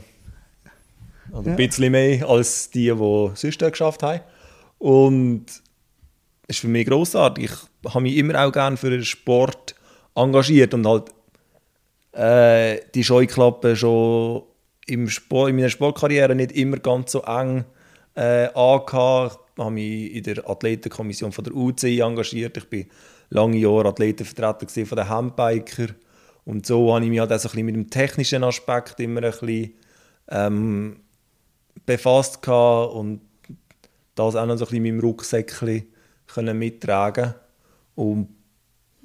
Oder 1.32 1.42
Ja. 1.46 1.50
ein 1.52 1.56
bisschen 1.56 1.90
mehr 1.92 2.28
als 2.28 2.70
die, 2.70 2.90
die 2.92 3.30
sonst 3.34 3.58
geschafft 3.58 4.02
haben. 4.02 4.20
Und 4.78 5.46
es 6.48 6.56
ist 6.56 6.60
für 6.60 6.68
mich 6.68 6.86
grossartig. 6.86 7.50
Ich 7.82 7.90
habe 7.94 8.02
mich 8.02 8.16
immer 8.16 8.44
auch 8.44 8.52
gerne 8.52 8.76
für 8.76 8.90
den 8.90 9.04
Sport 9.04 9.74
engagiert 10.14 10.74
und 10.74 10.86
halt 10.86 11.04
äh, 12.12 12.80
die 12.94 13.04
Scheuklappe 13.04 13.74
schon 13.76 14.42
im 14.86 15.08
Sport, 15.08 15.50
in 15.50 15.56
meiner 15.56 15.68
Sportkarriere 15.68 16.34
nicht 16.34 16.52
immer 16.52 16.76
ganz 16.78 17.12
so 17.12 17.22
eng 17.22 17.64
äh, 18.14 18.46
angehabt. 18.54 19.38
Habe 19.58 19.70
mich 19.70 20.14
in 20.14 20.22
der 20.22 20.48
Athletenkommission 20.48 21.32
von 21.32 21.44
der 21.44 21.54
UCI 21.54 22.00
engagiert. 22.00 22.56
Ich 22.56 22.68
bin 22.68 22.86
lange 23.30 23.56
Jahre 23.56 23.88
Athletenvertreter 23.88 24.86
von 24.86 24.96
den 24.96 25.08
Handbiker. 25.08 25.88
Und 26.44 26.66
so 26.66 26.94
habe 26.94 27.04
ich 27.04 27.10
mich 27.10 27.20
halt 27.20 27.32
auch 27.32 27.38
so 27.38 27.48
ein 27.48 27.64
mit 27.64 27.74
dem 27.74 27.90
technischen 27.90 28.44
Aspekt 28.44 29.00
immer 29.00 29.22
ein 29.22 29.30
bisschen 29.30 29.74
ähm, 30.28 31.00
befasst 31.84 32.46
und 32.46 33.20
das 34.14 34.36
auch 34.36 34.46
noch 34.46 34.56
so 34.56 34.64
ein 34.64 34.70
bisschen 34.70 34.84
in 34.84 34.96
meinem 34.96 35.00
Rucksäckchen 35.00 35.86
können 36.26 36.58
mittragen 36.58 37.34
und 37.94 38.28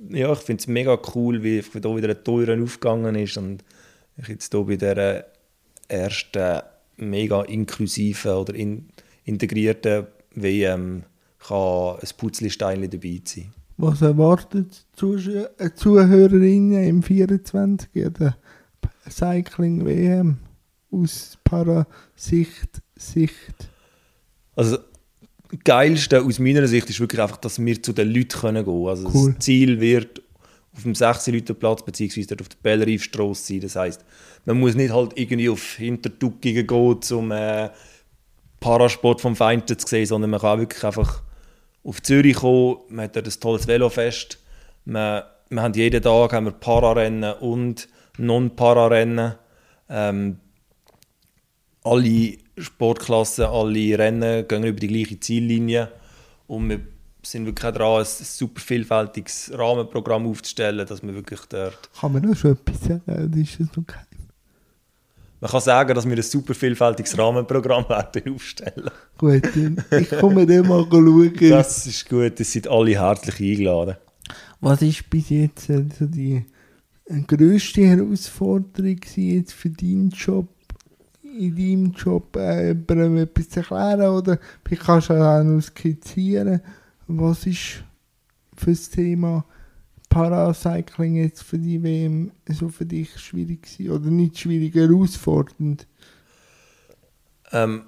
ja, 0.09 0.33
ich 0.33 0.39
finde 0.39 0.61
es 0.61 0.67
mega 0.67 0.97
cool, 1.15 1.43
wie 1.43 1.61
hier 1.61 1.95
wieder 1.95 2.09
ein 2.09 2.23
Teuren 2.23 2.63
aufgegangen 2.63 3.15
ist 3.15 3.37
und 3.37 3.63
ich 4.17 4.27
jetzt 4.27 4.51
hier 4.51 4.63
bei 4.63 4.75
dieser 4.75 5.25
ersten 5.87 6.61
mega 6.97 7.43
inklusiven 7.43 8.31
oder 8.31 8.53
in, 8.55 8.89
integrierten 9.25 10.07
WM 10.35 11.03
kann 11.39 11.95
ein 12.01 12.09
Putzlisteinchen 12.17 12.89
dabei 12.89 13.21
sein. 13.23 13.53
Was 13.77 14.01
erwartet 14.01 14.85
die 15.01 15.37
äh, 15.57 15.73
Zuhörerinnen 15.73 16.83
im 16.83 17.03
24. 17.03 17.89
der 17.93 18.37
Cycling 19.09 19.85
WM 19.85 20.37
aus 20.91 21.37
Parasicht 21.43 22.81
Sicht? 22.95 23.69
Also 24.55 24.77
das 24.77 25.59
Geilste 25.63 26.21
aus 26.21 26.39
meiner 26.39 26.67
Sicht 26.67 26.89
ist 26.89 26.99
wirklich 26.99 27.21
einfach, 27.21 27.37
dass 27.37 27.63
wir 27.63 27.81
zu 27.81 27.93
den 27.93 28.09
Leuten 28.09 28.29
können 28.29 28.63
gehen 28.63 28.73
können. 28.73 28.87
Also 28.87 29.09
Cool. 29.13 29.33
das 29.33 29.43
Ziel 29.43 29.79
wird 29.79 30.21
auf 30.73 30.83
dem 30.83 30.95
16 30.95 31.33
Leute 31.33 31.53
Platz 31.53 31.83
beziehungsweise 31.83 32.27
dort 32.27 32.41
auf 32.41 32.49
der 32.49 32.57
Belleriefstrasse 32.61 33.43
sein. 33.53 33.61
Das 33.61 33.75
heisst, 33.75 34.05
man 34.45 34.59
muss 34.59 34.75
nicht 34.75 34.93
halt 34.93 35.13
irgendwie 35.15 35.49
auf 35.49 35.73
Hintertupkingen 35.73 36.67
gehen, 36.67 37.01
zum 37.01 37.31
äh, 37.31 37.69
Parasport 38.61 39.19
vom 39.19 39.35
Feinden 39.35 39.77
zu 39.77 39.85
sehen, 39.85 40.05
sondern 40.05 40.29
man 40.29 40.39
kann 40.39 40.59
wirklich 40.59 40.83
einfach 40.85 41.21
auf 41.83 42.01
Zürich 42.01 42.37
kommen, 42.37 42.77
man 42.89 43.05
hat 43.05 43.15
dort 43.15 43.27
ein 43.27 43.39
tolles 43.39 43.67
Velofest, 43.67 44.39
wir, 44.85 45.25
wir 45.49 45.61
haben 45.61 45.73
jeden 45.73 46.01
Tag 46.01 46.31
haben 46.31 46.45
wir 46.45 46.51
Pararennen 46.51 47.33
und 47.33 47.89
Non-Pararennen. 48.17 49.33
Ähm, 49.89 50.37
alle 51.83 52.37
Sportklassen, 52.57 53.45
alle 53.45 53.97
Rennen 53.97 54.47
gehen 54.47 54.63
über 54.63 54.79
die 54.79 54.87
gleiche 54.87 55.19
Ziellinie 55.19 55.91
und 56.47 56.69
wir 56.69 56.81
sind 57.23 57.45
wirklich 57.45 57.65
auch 57.65 57.73
dran, 57.73 57.99
ein 57.99 58.05
super 58.05 58.61
vielfältiges 58.61 59.51
Rahmenprogramm 59.55 60.27
aufzustellen, 60.27 60.85
dass 60.85 61.03
man 61.03 61.15
wirklich 61.15 61.41
dort... 61.49 61.89
Kann 61.99 62.13
man 62.13 62.23
noch 62.23 62.35
schon 62.35 62.51
etwas 62.53 62.81
sagen? 62.81 63.41
Ist 63.41 63.59
das 63.59 63.75
noch 63.75 63.85
geheim? 63.85 64.05
Man 65.41 65.49
kann 65.49 65.61
sagen, 65.61 65.95
dass 65.95 66.07
wir 66.07 66.15
ein 66.15 66.21
super 66.21 66.53
vielfältiges 66.53 67.17
Rahmenprogramm 67.17 67.89
werden 67.89 68.35
aufstellen. 68.35 68.91
Gut, 69.17 69.41
ich 69.55 70.09
komme 70.19 70.45
dann 70.45 70.67
mal 70.67 70.85
schauen. 70.87 71.33
Das 71.49 71.87
ist 71.87 72.07
gut, 72.07 72.39
es 72.39 72.51
sind 72.51 72.67
alle 72.67 72.91
herzlich 72.91 73.39
eingeladen. 73.39 73.95
Was 74.59 74.83
ist 74.83 75.09
bis 75.09 75.31
jetzt 75.31 75.67
äh, 75.71 75.83
so 75.97 76.05
die 76.05 76.45
äh, 77.05 77.21
grösste 77.21 77.87
Herausforderung 77.87 78.99
jetzt 79.15 79.53
für 79.53 79.71
deinen 79.71 80.11
Job? 80.11 80.47
In 81.23 81.55
deinem 81.55 81.91
Job 81.93 82.35
äh, 82.35 82.67
jemandem 82.67 83.17
etwas 83.17 83.49
zu 83.49 83.61
erklären 83.61 84.11
oder 84.11 84.37
kannst 84.85 85.09
du 85.09 85.13
auch 85.13 85.43
noch 85.43 85.61
skizzieren, 85.61 86.61
was 87.07 87.47
ist 87.47 87.83
für 88.55 88.71
das 88.71 88.91
Thema 88.91 89.43
Paracycling 90.11 91.15
jetzt 91.15 91.41
für 91.41 91.57
die 91.57 91.81
WM 91.81 92.31
so 92.47 92.67
für 92.67 92.85
dich 92.85 93.17
schwierig 93.17 93.63
gewesen? 93.63 93.91
oder 93.91 94.11
nicht 94.11 94.37
schwierig, 94.37 94.75
herausfordernd? 94.75 95.87
Ähm, 97.53 97.83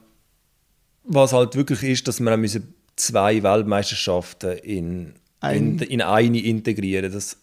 was 1.04 1.34
halt 1.34 1.56
wirklich 1.56 1.84
ist, 1.84 2.08
dass 2.08 2.22
wir 2.22 2.36
müssen 2.38 2.74
zwei 2.96 3.44
Weltmeisterschaften 3.44 4.58
in, 4.60 5.14
in, 5.44 5.80
in 5.80 6.02
eine 6.02 6.40
integrieren. 6.40 7.12
Das 7.12 7.38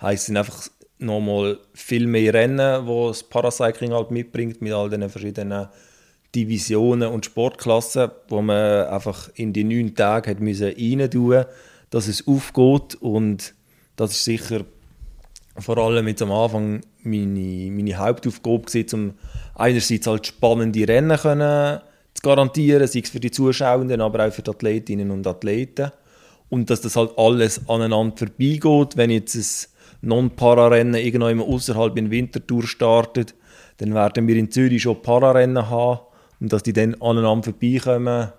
heisst, 0.00 0.22
es 0.22 0.26
sind 0.26 0.36
einfach 0.36 0.68
nochmal 0.98 1.60
viel 1.72 2.08
mehr 2.08 2.34
Rennen, 2.34 2.86
wo 2.86 3.08
das 3.08 3.22
Paracycling 3.22 3.92
halt 3.92 4.10
mitbringt, 4.10 4.60
mit 4.60 4.72
all 4.72 4.90
den 4.90 5.08
verschiedenen 5.08 5.68
Divisionen 6.34 7.12
und 7.12 7.26
Sportklassen, 7.26 8.10
wo 8.28 8.42
man 8.42 8.86
einfach 8.86 9.30
in 9.34 9.52
die 9.52 9.64
neun 9.64 9.94
Tage 9.94 10.30
hat 10.30 10.40
müssen 10.40 10.74
rein 10.76 11.10
tun, 11.10 11.44
dass 11.90 12.08
es 12.08 12.26
aufgeht 12.26 12.96
und 12.96 13.54
das 13.96 14.12
ist 14.12 14.24
sicher 14.24 14.64
vor 15.58 15.78
allem 15.78 16.06
jetzt 16.08 16.22
am 16.22 16.32
Anfang 16.32 16.82
meine, 17.02 17.70
meine 17.70 17.96
Hauptaufgabe 17.96 18.64
gewesen, 18.66 18.94
um 18.94 19.14
einerseits 19.54 20.06
halt 20.06 20.26
spannende 20.26 20.86
Rennen 20.86 21.16
können 21.16 21.80
zu 22.14 22.22
garantieren, 22.22 22.86
sei 22.86 23.00
es 23.00 23.10
für 23.10 23.20
die 23.20 23.30
Zuschauenden, 23.30 24.00
aber 24.00 24.26
auch 24.26 24.32
für 24.32 24.42
die 24.42 24.50
Athletinnen 24.50 25.10
und 25.10 25.26
Athleten. 25.26 25.92
Und 26.48 26.70
dass 26.70 26.80
das 26.80 26.96
halt 26.96 27.12
alles 27.16 27.68
aneinander 27.68 28.16
vorbeigeht. 28.16 28.96
Wenn 28.96 29.10
jetzt 29.10 29.34
ein 29.34 30.08
Non-Para-Rennen 30.08 30.94
irgendwann 30.94 31.40
außerhalb 31.40 31.96
in 31.96 32.10
Wintertour 32.10 32.64
startet, 32.64 33.34
dann 33.78 33.94
werden 33.94 34.28
wir 34.28 34.36
in 34.36 34.50
Zürich 34.50 34.82
schon 34.82 35.02
Para-Rennen 35.02 35.68
haben. 35.68 36.00
Und 36.38 36.52
dass 36.52 36.62
die 36.62 36.72
dann 36.72 36.94
aneinander 37.00 37.44
vorbeikommen, 37.44 38.32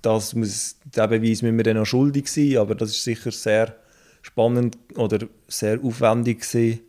das 0.00 0.34
muss, 0.34 0.76
den 0.84 1.10
Beweis 1.10 1.42
müssen 1.42 1.56
wir 1.56 1.64
dann 1.64 1.76
noch 1.76 1.86
schuldig 1.86 2.28
sein. 2.28 2.56
Aber 2.56 2.74
das 2.74 2.90
ist 2.90 3.04
sicher 3.04 3.30
sehr 3.32 3.76
spannend 4.24 4.78
oder 4.96 5.18
sehr 5.48 5.78
aufwendig 5.84 6.40
gewesen. 6.40 6.80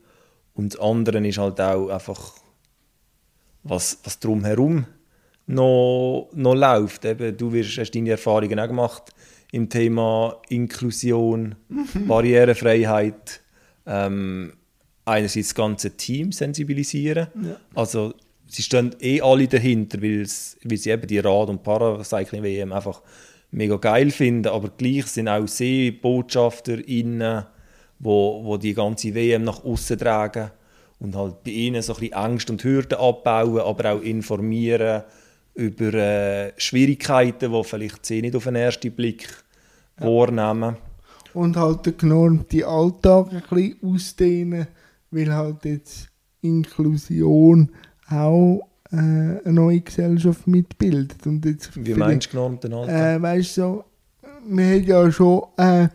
Und 0.53 0.73
das 0.73 0.79
andere 0.79 1.27
ist 1.27 1.37
halt 1.37 1.59
auch 1.59 1.89
einfach, 1.89 2.33
was, 3.63 3.99
was 4.03 4.19
drumherum 4.19 4.85
noch, 5.47 6.29
noch 6.33 6.55
läuft. 6.55 7.03
Eben, 7.03 7.35
du 7.35 7.51
wirst, 7.51 7.77
hast 7.77 7.91
deine 7.91 8.11
Erfahrungen 8.11 8.57
auch 8.57 8.67
gemacht 8.67 9.11
im 9.51 9.69
Thema 9.69 10.41
Inklusion, 10.47 11.55
Barrierefreiheit. 12.07 13.41
Ähm, 13.85 14.53
einerseits 15.03 15.49
das 15.49 15.55
ganze 15.55 15.91
Team 15.91 16.31
sensibilisieren. 16.31 17.27
Ja. 17.43 17.57
Also 17.75 18.13
sie 18.47 18.63
stehen 18.63 18.95
eh 19.01 19.21
alle 19.21 19.47
dahinter, 19.47 20.01
weil 20.01 20.25
sie 20.25 20.89
eben 20.89 21.05
die 21.05 21.19
Rad- 21.19 21.49
und 21.49 21.63
Paracycling-WM 21.63 22.71
einfach 22.71 23.01
mega 23.55 23.77
geil 23.77 24.11
finden, 24.11 24.49
aber 24.49 24.69
gleich 24.69 25.07
sind 25.07 25.29
auch 25.29 25.47
SeebotschafterInnen, 25.47 27.45
wo, 27.99 28.43
wo 28.43 28.57
die 28.57 28.73
ganze 28.73 29.15
WM 29.15 29.43
nach 29.43 29.63
außen 29.63 29.97
tragen 29.97 30.51
und 30.99 31.15
halt 31.15 31.43
bei 31.43 31.51
ihnen 31.51 31.81
so 31.81 31.93
ein 31.93 31.99
bisschen 32.01 32.25
Ängste 32.25 32.51
und 32.51 32.63
Hürden 32.63 32.97
abbauen, 32.97 33.59
aber 33.59 33.93
auch 33.93 34.01
informieren 34.01 35.03
über 35.53 35.93
äh, 35.93 36.51
Schwierigkeiten, 36.57 37.51
die 37.51 37.63
vielleicht 37.63 38.05
sie 38.05 38.21
nicht 38.21 38.35
auf 38.35 38.43
den 38.43 38.55
ersten 38.55 38.91
Blick 38.91 39.27
ja. 39.99 40.05
wahrnehmen. 40.05 40.75
Und 41.33 41.55
halt 41.55 41.85
den 41.85 41.97
genormten 41.97 42.63
Alltag 42.63 43.31
ein 43.31 43.41
bisschen 43.49 43.77
ausdehnen, 43.81 44.67
weil 45.11 45.33
halt 45.33 45.63
jetzt 45.63 46.09
Inklusion 46.41 47.71
auch 48.09 48.67
äh, 48.91 48.95
eine 48.95 49.41
neue 49.45 49.81
Gesellschaft 49.81 50.47
mitbildet. 50.47 51.25
Und 51.25 51.45
jetzt 51.45 51.71
Wie 51.75 51.93
meinst 51.93 52.27
du 52.27 52.31
genormten 52.31 52.73
Alltag? 52.73 53.17
Äh, 53.17 53.21
weißt 53.21 53.57
du, 53.57 53.61
so, 53.61 53.83
wir 54.47 54.65
haben 54.65 54.83
ja 54.83 55.11
schon 55.11 55.43
äh, 55.57 55.87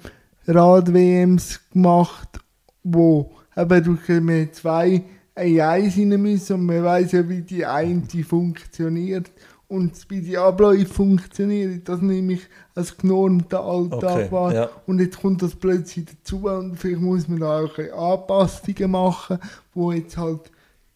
Rad-WMs 0.47 1.61
gemacht, 1.73 2.41
wo 2.83 3.31
eben 3.57 3.85
durch 3.85 4.09
wir 4.09 4.53
zwei 4.53 5.03
AIs 5.35 5.97
rein 5.97 6.21
müssen 6.21 6.55
und 6.55 6.67
man 6.67 6.85
weiß 6.85 7.13
ja, 7.13 7.29
wie 7.29 7.43
die 7.43 7.65
eine 7.65 8.03
funktioniert 8.25 9.31
und 9.69 10.11
wie 10.11 10.21
die 10.21 10.37
Abläufe 10.37 10.87
funktionieren. 10.93 11.83
Das 11.85 12.03
nehme 12.03 12.35
ich 12.35 12.43
als 12.75 12.97
genormten 12.97 13.59
Alltag 13.59 14.03
Okay, 14.03 14.33
wahr. 14.33 14.53
ja. 14.53 14.71
Und 14.87 15.01
jetzt 15.01 15.21
kommt 15.21 15.43
das 15.43 15.55
plötzlich 15.55 16.07
dazu 16.07 16.49
und 16.49 16.77
vielleicht 16.77 17.01
muss 17.01 17.29
man 17.29 17.41
da 17.41 17.61
auch 17.61 17.79
ein 17.79 17.93
Anpassungen 17.93 18.91
machen, 18.91 19.39
wo 19.73 19.93
jetzt 19.93 20.17
halt 20.17 20.51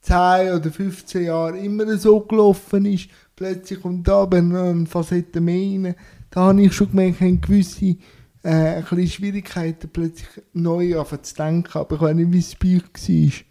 10 0.04 0.52
oder 0.52 0.70
15 0.70 1.24
Jahre 1.24 1.58
immer 1.58 1.96
so 1.96 2.20
gelaufen 2.20 2.84
ist. 2.84 3.08
Plötzlich 3.34 3.80
kommt 3.80 4.06
da 4.06 4.22
aber 4.22 4.42
noch 4.42 4.62
eine 4.62 4.86
Facette 4.86 5.40
mehr 5.40 5.56
rein. 5.56 5.94
Da 6.30 6.40
habe 6.42 6.62
ich 6.62 6.72
schon 6.72 6.90
gemerkt, 6.90 7.20
ich 7.22 7.40
gewisse 7.40 7.96
äh, 8.42 8.82
ein 8.82 9.08
Schwierigkeiten, 9.08 9.88
plötzlich 9.90 10.28
neu 10.52 11.02
zu 11.22 11.34
denken. 11.34 11.78
Aber 11.78 11.94
ich 11.96 12.00
weiß 12.02 12.14
nicht, 12.16 12.32
wie 12.32 12.38
es 12.38 12.54
bei 12.54 12.76
euch 12.76 12.82
war. 13.08 13.44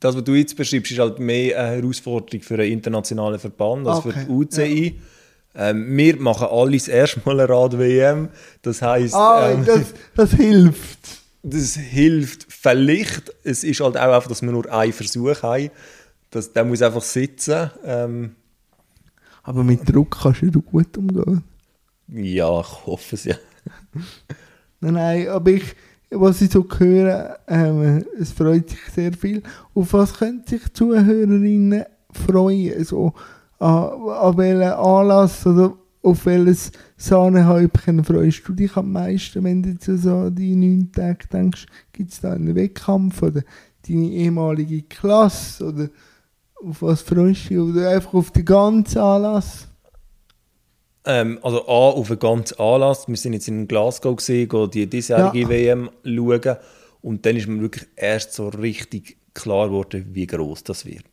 Das, 0.00 0.16
was 0.16 0.24
du 0.24 0.34
jetzt 0.34 0.56
beschreibst, 0.56 0.92
ist 0.92 0.98
halt 0.98 1.18
mehr 1.20 1.58
eine 1.58 1.76
Herausforderung 1.76 2.42
für 2.42 2.54
einen 2.54 2.72
internationalen 2.72 3.38
Verband 3.38 3.86
als 3.86 3.98
Okay, 3.98 4.12
für 4.12 4.24
die 4.24 4.30
UCI. 4.30 5.00
Ähm, 5.54 5.96
wir 5.96 6.16
machen 6.20 6.48
alle 6.50 6.72
das 6.72 6.88
erste 6.88 7.20
Mal 7.24 7.40
eine 7.40 7.48
Rad-WM. 7.48 8.28
Das 8.60 8.82
heisst, 8.82 9.14
Ah, 9.14 9.52
ähm, 9.52 9.64
das, 9.64 9.94
das 10.14 10.32
hilft. 10.32 10.98
das 11.42 11.76
hilft 11.76 12.52
vielleicht. 12.66 13.34
Es 13.44 13.64
ist 13.64 13.80
halt 13.80 13.96
auch 13.96 14.14
einfach, 14.14 14.28
dass 14.28 14.42
wir 14.42 14.50
nur 14.52 14.70
einen 14.72 14.92
Versuch 14.92 15.42
haben. 15.42 15.70
Das, 16.30 16.52
der 16.52 16.64
muss 16.64 16.82
einfach 16.82 17.02
sitzen. 17.02 17.70
Ähm, 17.84 18.36
Aber 19.42 19.62
mit 19.64 19.88
Druck 19.88 20.18
kannst 20.22 20.42
du 20.42 20.60
gut 20.62 20.96
umgehen. 20.96 21.44
ja, 22.08 22.60
ich 22.60 22.86
hoffe 22.86 23.14
es 23.16 23.24
ja. 23.24 23.36
Nein, 24.80 24.94
nein, 24.94 25.28
aber 25.28 25.50
ich, 25.52 25.74
was 26.10 26.42
ich 26.42 26.50
so 26.52 26.66
höre, 26.78 27.38
ähm, 27.48 28.04
es 28.20 28.30
freut 28.30 28.68
sich 28.68 28.80
sehr 28.94 29.12
viel. 29.14 29.42
Auf 29.74 29.94
was 29.94 30.12
können 30.18 30.44
sich 30.46 30.70
Zuhörerinnen 30.74 31.84
freuen? 32.12 32.84
So, 32.84 33.14
an, 33.58 34.08
an 34.10 34.36
welchen 34.36 34.62
Anlass 34.62 35.46
oder 35.46 35.74
auf 36.06 36.24
welches 36.24 36.70
Sahnehäubchen 36.96 38.04
freust 38.04 38.46
du 38.46 38.52
dich 38.52 38.76
am 38.76 38.92
meisten, 38.92 39.42
wenn 39.42 39.62
du 39.62 39.70
jetzt 39.70 39.86
so 39.86 40.30
die 40.30 40.54
neun 40.54 40.92
Tage 40.92 41.26
denkst? 41.32 41.66
Gibt 41.92 42.12
es 42.12 42.20
da 42.20 42.32
einen 42.32 42.54
Wettkampf 42.54 43.20
oder 43.22 43.42
deine 43.88 44.08
ehemalige 44.10 44.82
Klasse? 44.82 45.64
Oder 45.66 45.88
auf 46.64 46.80
was 46.80 47.02
freust 47.02 47.50
du 47.50 47.54
dich? 47.56 47.58
Oder 47.58 47.90
einfach 47.90 48.14
auf 48.14 48.30
den 48.30 48.44
ganzen 48.44 48.98
Anlass? 48.98 49.66
Ähm, 51.04 51.40
also 51.42 51.62
A, 51.66 51.90
auf 51.90 52.08
einen 52.08 52.20
ganzen 52.20 52.58
Anlass. 52.60 53.08
Wir 53.08 53.16
sind 53.16 53.32
jetzt 53.32 53.48
in 53.48 53.66
Glasgow 53.66 54.14
gesehen, 54.14 54.48
gehen 54.48 54.70
die 54.70 54.86
diesjährige 54.88 55.40
Ja. 55.40 55.48
WM 55.48 55.90
schauen. 56.04 56.56
Und 57.02 57.26
dann 57.26 57.36
ist 57.36 57.48
mir 57.48 57.60
wirklich 57.60 57.88
erst 57.96 58.32
so 58.32 58.48
richtig 58.48 59.16
klar 59.34 59.66
geworden, 59.66 60.06
wie 60.12 60.26
groß 60.26 60.62
das 60.62 60.86
wird. 60.86 61.04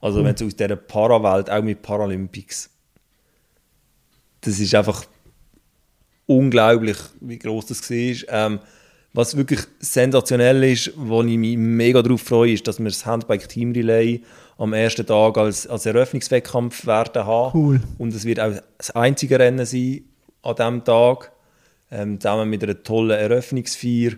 Also 0.00 0.24
wenn 0.24 0.34
es 0.34 0.42
aus 0.42 0.56
dieser 0.56 0.76
Parawelt, 0.76 1.50
auch 1.50 1.62
mit 1.62 1.82
Paralympics, 1.82 2.70
das 4.40 4.58
ist 4.58 4.74
einfach 4.74 5.04
unglaublich, 6.26 6.96
wie 7.20 7.38
groß 7.38 7.66
das 7.66 7.90
war. 7.90 8.46
Ähm, 8.46 8.60
was 9.12 9.36
wirklich 9.36 9.60
sensationell 9.80 10.62
ist, 10.62 10.92
wo 10.96 11.22
ich 11.22 11.36
mich 11.36 11.56
mega 11.56 12.00
darauf 12.00 12.22
freue, 12.22 12.52
ist, 12.52 12.68
dass 12.68 12.78
wir 12.78 12.86
das 12.86 13.04
Handbike 13.04 13.48
Team 13.48 13.72
Relay 13.72 14.22
am 14.56 14.72
ersten 14.72 15.04
Tag 15.04 15.36
als, 15.36 15.66
als 15.66 15.86
Eröffnungswettkampf 15.86 16.86
werden 16.86 17.24
haben. 17.24 17.58
Cool. 17.58 17.80
Und 17.98 18.14
es 18.14 18.24
wird 18.24 18.38
auch 18.38 18.52
das 18.78 18.90
einzige 18.92 19.38
Rennen 19.38 19.66
sein 19.66 20.04
an 20.42 20.54
diesem 20.54 20.84
Tag, 20.84 21.32
ähm, 21.90 22.20
zusammen 22.20 22.48
mit 22.48 22.62
einer 22.62 22.80
tollen 22.82 23.18
Eröffnungsfeier, 23.18 24.12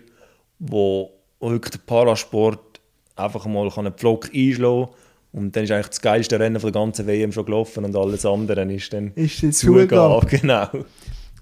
wo 0.59 1.11
wirklich 1.39 1.71
der 1.71 1.79
Parasport 1.79 2.79
einfach 3.15 3.45
mal 3.45 3.69
einen 3.75 3.93
Pflock 3.93 4.29
einschlagen 4.33 4.85
kann. 4.85 4.95
Und 5.33 5.55
dann 5.55 5.63
ist 5.63 5.71
eigentlich 5.71 5.87
das 5.87 6.01
geilste 6.01 6.39
Rennen 6.39 6.59
von 6.59 6.71
der 6.71 6.81
ganzen 6.81 7.07
WM 7.07 7.31
schon 7.31 7.45
gelaufen 7.45 7.83
und 7.83 7.95
alles 7.95 8.25
andere 8.25 8.71
ist 8.71 8.93
dann 8.93 9.11
Ist 9.15 9.53
Zugabe. 9.53 10.25
Genau. 10.29 10.67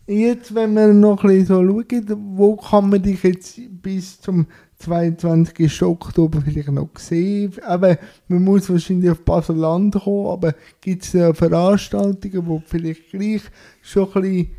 Jetzt, 0.08 0.56
wenn 0.56 0.74
wir 0.74 0.88
noch 0.88 1.24
ein 1.24 1.30
bisschen 1.30 1.46
so 1.46 1.64
schauen, 1.64 2.38
wo 2.38 2.56
kann 2.56 2.90
man 2.90 3.02
dich 3.02 3.22
jetzt 3.22 3.60
bis 3.82 4.20
zum 4.20 4.48
22. 4.80 5.84
Oktober 5.84 6.42
vielleicht 6.42 6.72
noch 6.72 6.90
sehen? 6.98 7.54
Aber 7.66 7.98
man 8.28 8.44
muss 8.44 8.70
wahrscheinlich 8.70 9.12
auf 9.12 9.24
Basel-Land 9.24 9.96
kommen, 9.96 10.28
aber 10.28 10.56
gibt 10.80 11.04
es 11.04 11.12
Veranstaltungen, 11.38 12.48
wo 12.48 12.58
du 12.60 12.64
vielleicht 12.66 13.12
gleich 13.12 13.42
schon 13.82 14.08
ein 14.14 14.22
bisschen 14.22 14.52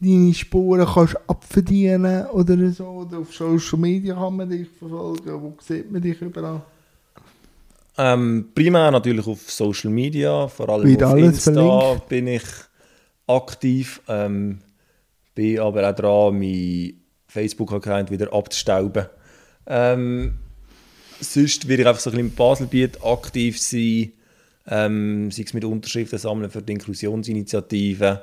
deine 0.00 0.34
Spuren 0.34 0.86
kannst 0.86 1.16
abverdienen 1.28 2.26
oder 2.26 2.70
so. 2.70 2.86
Oder 2.86 3.18
auf 3.18 3.32
Social 3.32 3.78
Media 3.78 4.14
kann 4.14 4.36
man 4.36 4.48
dich 4.48 4.68
verfolgen. 4.68 5.42
Wo 5.42 5.54
sieht 5.60 5.90
man 5.90 6.00
dich 6.00 6.20
überall? 6.20 6.62
Ähm, 7.98 8.50
primär 8.54 8.92
natürlich 8.92 9.26
auf 9.26 9.50
Social 9.50 9.90
Media, 9.90 10.46
vor 10.46 10.68
allem 10.68 10.88
Wird 10.88 11.02
auf 11.02 11.16
Insta 11.16 11.52
verlinkt? 11.52 12.08
bin 12.08 12.26
ich 12.28 12.44
aktiv. 13.26 14.00
Ähm, 14.08 14.60
bin 15.34 15.58
aber 15.58 15.90
auch 15.90 15.94
dran, 15.94 16.38
mein 16.38 16.94
Facebook-Account 17.26 18.10
wieder 18.10 18.32
abzustauben. 18.32 19.06
Ähm, 19.66 20.34
sonst 21.20 21.68
werde 21.68 21.82
ich 21.82 21.88
einfach 21.88 22.00
so 22.00 22.10
ein 22.10 22.16
bisschen 22.16 22.28
im 22.28 22.34
Baselbiet 22.34 23.04
aktiv 23.04 23.60
sein, 23.60 24.12
ähm, 24.68 25.30
sei 25.30 25.42
es 25.42 25.52
mit 25.52 25.64
Unterschriften 25.64 26.18
sammeln 26.18 26.50
für 26.50 26.62
die 26.62 26.72
Inklusionsinitiative. 26.72 28.22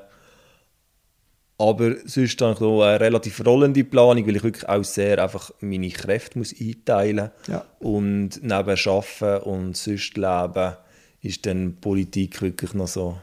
Aber 1.57 1.95
sonst 2.05 2.41
habe 2.41 2.53
ich 2.53 2.59
noch 2.59 2.81
eine 2.81 2.99
relativ 2.99 3.45
rollende 3.45 3.83
Planung, 3.85 4.27
weil 4.27 4.35
ich 4.35 4.43
wirklich 4.43 4.67
auch 4.67 4.83
sehr 4.83 5.23
einfach 5.23 5.51
meine 5.61 5.89
Kräfte 5.89 6.37
muss 6.37 6.53
einteilen 6.59 7.31
muss. 7.47 7.47
Ja. 7.47 7.65
Und 7.79 8.41
neben 8.41 8.77
Arbeiten 8.87 9.49
und 9.49 9.77
sonst 9.77 10.17
Leben 10.17 10.75
ist 11.21 11.45
dann 11.45 11.77
Politik 11.79 12.41
wirklich 12.41 12.73
noch 12.73 12.87
so 12.87 13.17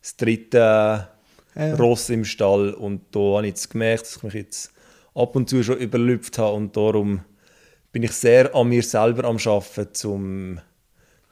das 0.00 0.16
dritte 0.16 1.08
Ja. 1.58 1.74
Ross 1.74 2.08
im 2.08 2.24
Stall. 2.24 2.72
Und 2.72 3.02
da 3.12 3.18
habe 3.18 3.42
ich 3.42 3.50
jetzt 3.50 3.70
gemerkt, 3.70 4.02
dass 4.02 4.16
ich 4.16 4.22
mich 4.22 4.34
jetzt 4.34 4.72
ab 5.14 5.36
und 5.36 5.50
zu 5.50 5.62
schon 5.62 5.78
überlüpft 5.78 6.38
habe 6.38 6.54
und 6.54 6.76
darum 6.76 7.20
bin 7.92 8.02
ich 8.02 8.12
sehr 8.12 8.54
an 8.54 8.68
mir 8.68 8.82
selber 8.82 9.24
am 9.24 9.38
Arbeiten, 9.38 10.06
um 10.06 10.60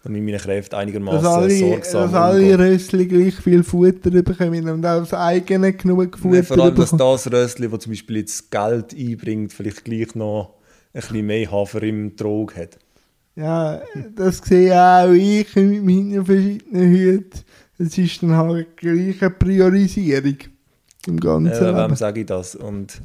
damit 0.06 0.22
meine 0.22 0.38
Kräfte 0.38 0.70
Dass 0.70 0.80
einigermaßen 0.80 1.26
alle, 1.26 1.50
sorgsam 1.50 2.02
dass 2.02 2.14
alle 2.14 2.38
umgehen. 2.40 2.60
Rössli 2.60 3.06
gleich 3.06 3.34
viel 3.34 3.62
Futter 3.62 4.10
bekommen 4.10 4.68
und 4.68 4.86
auch 4.86 5.00
das 5.00 5.14
eigene 5.14 5.72
genug 5.72 6.16
Futter 6.16 6.36
Nein, 6.36 6.44
vor 6.44 6.58
allem, 6.58 6.74
dass 6.74 6.90
das 6.90 7.32
Röstli, 7.32 7.68
das 7.68 7.80
zum 7.80 7.92
Beispiel 7.92 8.16
jetzt 8.18 8.50
Geld 8.50 8.94
einbringt, 8.96 9.52
vielleicht 9.52 9.84
gleich 9.84 10.14
noch 10.14 10.54
ein 10.94 11.00
bisschen 11.00 11.26
mehr 11.26 11.50
Hafer 11.50 11.82
im 11.82 12.16
Trog 12.16 12.56
hat. 12.56 12.78
Ja, 13.34 13.82
das 14.14 14.38
sehe 14.38 14.74
auch 14.74 15.12
ich 15.12 15.54
mit 15.56 15.84
meinen 15.84 16.24
verschiedenen 16.24 16.90
Hüten. 16.90 17.40
Es 17.78 17.98
ist 17.98 18.22
dann 18.22 18.34
halt 18.34 18.76
gleich 18.78 19.20
eine 19.20 19.30
Priorisierung 19.30 20.38
im 21.06 21.20
ganzen 21.20 21.52
Äh, 21.52 21.76
wem 21.76 21.94
sage 21.96 22.20
ich 22.20 22.26
das? 22.26 22.54
Und 22.54 23.02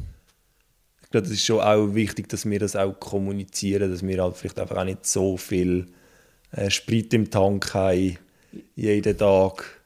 ich 1.03 1.09
glaube, 1.09 1.27
das 1.27 1.31
ist 1.31 1.45
schon 1.45 1.59
auch 1.59 1.93
wichtig, 1.93 2.29
dass 2.29 2.49
wir 2.49 2.59
das 2.59 2.77
auch 2.77 2.97
kommunizieren, 2.97 3.91
dass 3.91 4.03
wir 4.07 4.23
halt 4.23 4.37
vielleicht 4.37 4.59
einfach 4.59 4.77
auch 4.77 4.85
nicht 4.85 5.05
so 5.05 5.35
viel 5.35 5.87
Sprit 6.69 7.13
im 7.13 7.29
Tank 7.29 7.73
haben, 7.73 8.17
jeden 8.75 9.17
Tag. 9.17 9.81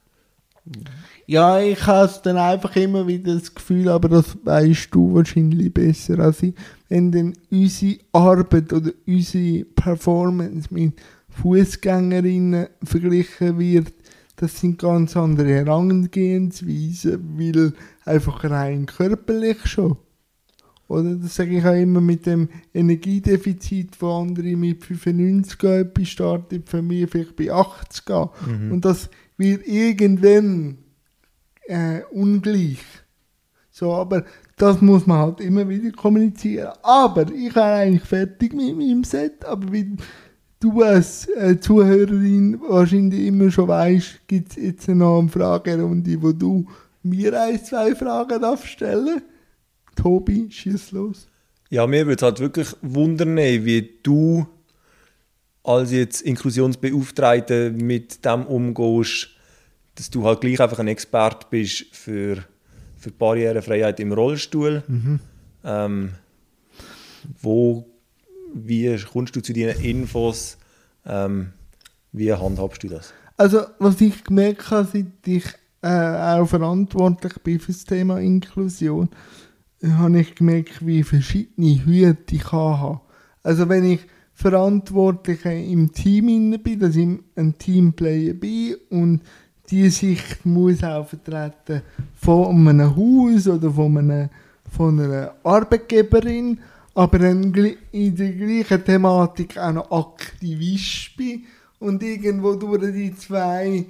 Ja, 1.27 1.59
ich 1.59 1.85
habe 1.85 2.11
dann 2.23 2.37
einfach 2.37 2.75
immer 2.75 3.07
wieder 3.07 3.33
das 3.35 3.53
Gefühl, 3.53 3.89
aber 3.89 4.09
das 4.09 4.37
weißt 4.43 4.89
du 4.91 5.13
wahrscheinlich 5.13 5.73
besser 5.73 6.19
als 6.19 6.43
ich, 6.43 6.53
wenn 6.89 7.11
dann 7.11 7.33
unsere 7.51 7.99
Arbeit 8.11 8.73
oder 8.73 8.91
unsere 9.07 9.65
Performance 9.65 10.67
mit 10.71 10.93
Fußgängerinnen 11.29 12.67
verglichen 12.83 13.59
wird, 13.59 13.93
das 14.37 14.59
sind 14.59 14.79
ganz 14.79 15.15
andere 15.15 15.49
Herangehensweisen, 15.49 17.37
weil 17.37 17.73
einfach 18.05 18.43
rein 18.43 18.85
körperlich 18.85 19.65
schon. 19.65 19.97
Oder 20.87 21.15
das 21.15 21.35
sage 21.35 21.57
ich 21.57 21.65
auch 21.65 21.73
immer 21.73 21.99
mit 21.99 22.25
dem 22.25 22.47
Energiedefizit, 22.73 23.99
wo 23.99 24.19
andere 24.21 24.55
mit 24.55 24.83
95 24.83 25.63
etwas 25.63 26.07
starten, 26.07 26.63
für 26.65 26.81
mich 26.81 27.09
vielleicht 27.09 27.35
bei 27.35 27.51
80 27.51 28.05
gehen. 28.05 28.29
Und 28.71 28.85
das 28.85 29.09
wird 29.37 29.67
irgendwann 29.67 30.77
äh, 31.67 32.01
ungleich. 32.11 32.83
So, 33.71 33.93
aber 33.93 34.25
das 34.57 34.81
muss 34.81 35.07
man 35.07 35.17
halt 35.17 35.41
immer 35.41 35.67
wieder 35.67 35.91
kommunizieren. 35.91 36.71
Aber 36.83 37.23
ich 37.23 37.53
bin 37.53 37.63
eigentlich 37.63 38.03
fertig 38.03 38.53
mit 38.53 38.77
meinem 38.77 39.03
Set, 39.03 39.43
aber 39.43 39.71
wie 39.73 39.97
du 40.59 40.81
als 40.83 41.27
äh, 41.29 41.59
Zuhörerin 41.59 42.59
wahrscheinlich 42.61 43.25
immer 43.25 43.49
schon 43.51 43.67
weißt, 43.67 44.27
gibt 44.27 44.51
es 44.51 44.63
jetzt 44.63 44.87
noch 44.87 45.19
eine 45.19 45.29
Fragerunde, 45.29 46.21
wo 46.21 46.31
du 46.31 46.67
mir 47.03 47.41
ein, 47.41 47.63
zwei 47.63 47.95
Fragen 47.95 48.41
darfst 48.41 48.67
stellen 48.67 49.21
Tobi, 49.95 50.47
schieß 50.49 50.91
los. 50.91 51.27
Ja, 51.69 51.87
mir 51.87 52.05
würde 52.05 52.17
es 52.17 52.21
halt 52.21 52.39
wirklich 52.39 52.75
wundern, 52.81 53.37
wie 53.37 53.97
du 54.03 54.45
als 55.63 55.91
jetzt 55.91 56.21
Inklusionsbeauftragte 56.21 57.71
mit 57.71 58.23
dem 58.23 58.45
umgehst, 58.45 59.29
dass 59.95 60.09
du 60.09 60.25
halt 60.25 60.41
gleich 60.41 60.59
einfach 60.61 60.79
ein 60.79 60.87
Experte 60.87 61.47
bist 61.49 61.85
für, 61.91 62.43
für 62.97 63.11
Barrierefreiheit 63.11 63.99
im 63.99 64.11
Rollstuhl. 64.11 64.83
Ähm, 65.63 66.11
wo, 67.41 67.85
wie 68.53 68.95
kommst 69.11 69.35
du 69.35 69.41
zu 69.41 69.53
diesen 69.53 69.81
Infos? 69.81 70.57
Ähm, 71.05 71.53
wie 72.11 72.31
handhabst 72.31 72.83
du 72.83 72.89
das? 72.89 73.13
Also, 73.37 73.61
was 73.79 73.99
ich 73.99 74.23
gemerkt 74.23 74.69
habe, 74.69 74.87
seit 74.91 75.07
ich 75.25 75.45
äh, 75.81 75.87
auch 75.87 76.45
verantwortlich 76.45 77.33
bin 77.43 77.59
für 77.59 77.71
das 77.71 77.83
Thema 77.83 78.19
Inklusion, 78.19 79.09
habe 79.93 80.19
ich 80.19 80.35
gemerkt, 80.35 80.85
wie 80.85 81.03
verschiedene 81.03 81.85
Hüte 81.85 82.35
ich 82.35 82.51
habe. 82.51 83.01
Also, 83.43 83.69
wenn 83.69 83.85
ich 83.85 83.99
Verantwortliche 84.33 85.51
im 85.51 85.91
Team 85.93 86.59
bin, 86.61 86.79
dass 86.79 86.95
ich 86.95 87.07
ein 87.35 87.57
Teamplayer 87.57 88.33
bin 88.33 88.75
und 88.89 89.21
die 89.69 89.89
Sicht 89.89 90.45
muss 90.45 90.83
auch 90.83 91.07
vertreten 91.07 91.81
von 92.15 92.67
einem 92.67 92.95
Haus 92.95 93.47
oder 93.47 93.71
von 93.71 93.97
einer, 93.97 94.29
von 94.69 94.99
einer 94.99 95.33
Arbeitgeberin, 95.43 96.59
aber 96.93 97.21
in 97.21 97.53
der 98.15 98.31
gleichen 98.31 98.83
Thematik 98.83 99.57
auch 99.57 99.73
noch 99.73 99.91
Aktivist 99.91 101.15
bin 101.17 101.43
und 101.79 102.03
irgendwo 102.03 102.55
durch 102.55 102.93
die 102.93 103.15
zwei 103.15 103.85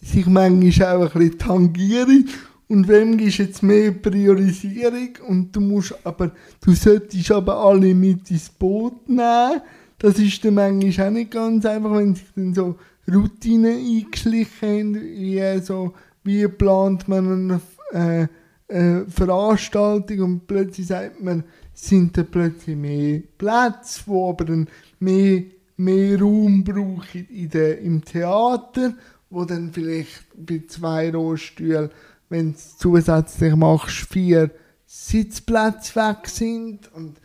sich 0.00 0.26
manchmal 0.26 0.96
auch 0.96 1.14
ein 1.14 1.20
bisschen 1.20 1.38
tangieren 1.38 2.28
und 2.68 2.88
wem 2.88 3.18
ist 3.18 3.38
jetzt 3.38 3.62
mehr 3.62 3.92
Priorisierung 3.92 5.10
und 5.28 5.54
du 5.54 5.60
musst 5.60 5.94
aber, 6.04 6.32
du 6.64 6.72
solltest 6.72 7.30
aber 7.30 7.58
alle 7.58 7.94
mit 7.94 8.30
ins 8.30 8.48
Boot 8.48 9.08
nehmen. 9.08 9.60
Das 9.98 10.18
ist 10.18 10.44
dann 10.44 10.54
manchmal 10.54 11.08
auch 11.08 11.12
nicht 11.12 11.30
ganz 11.30 11.64
einfach, 11.64 11.94
wenn 11.94 12.14
sich 12.14 12.26
dann 12.34 12.54
so 12.54 12.76
Routinen 13.12 13.76
eingeschlichen 13.76 14.68
haben, 14.68 14.94
wie 14.94 15.60
so, 15.60 15.94
wie 16.24 16.46
plant 16.48 17.06
man 17.08 17.60
eine 17.92 18.28
äh, 18.68 18.74
äh, 18.74 19.04
Veranstaltung 19.08 20.20
und 20.20 20.46
plötzlich 20.46 20.88
sagt 20.88 21.22
man, 21.22 21.44
sind 21.72 22.16
dann 22.16 22.26
plötzlich 22.26 22.76
mehr 22.76 23.22
Plätze, 23.38 24.02
wo 24.06 24.30
aber 24.30 24.46
dann 24.46 24.68
mehr, 24.98 25.42
mehr 25.76 26.20
Raum 26.20 26.64
brauchen 26.64 27.28
in 27.30 27.50
der, 27.50 27.78
im 27.80 28.04
Theater, 28.04 28.94
wo 29.30 29.44
dann 29.44 29.72
vielleicht 29.72 30.24
bei 30.34 30.62
zwei 30.66 31.10
Rollstühlen, 31.10 31.90
wenn 32.28 32.52
du 32.52 32.58
zusätzlich 32.78 33.54
machst, 33.54 34.08
vier 34.10 34.50
Sitzplätze 34.86 35.94
weg 35.96 36.28
sind 36.28 36.92
und 36.94 37.16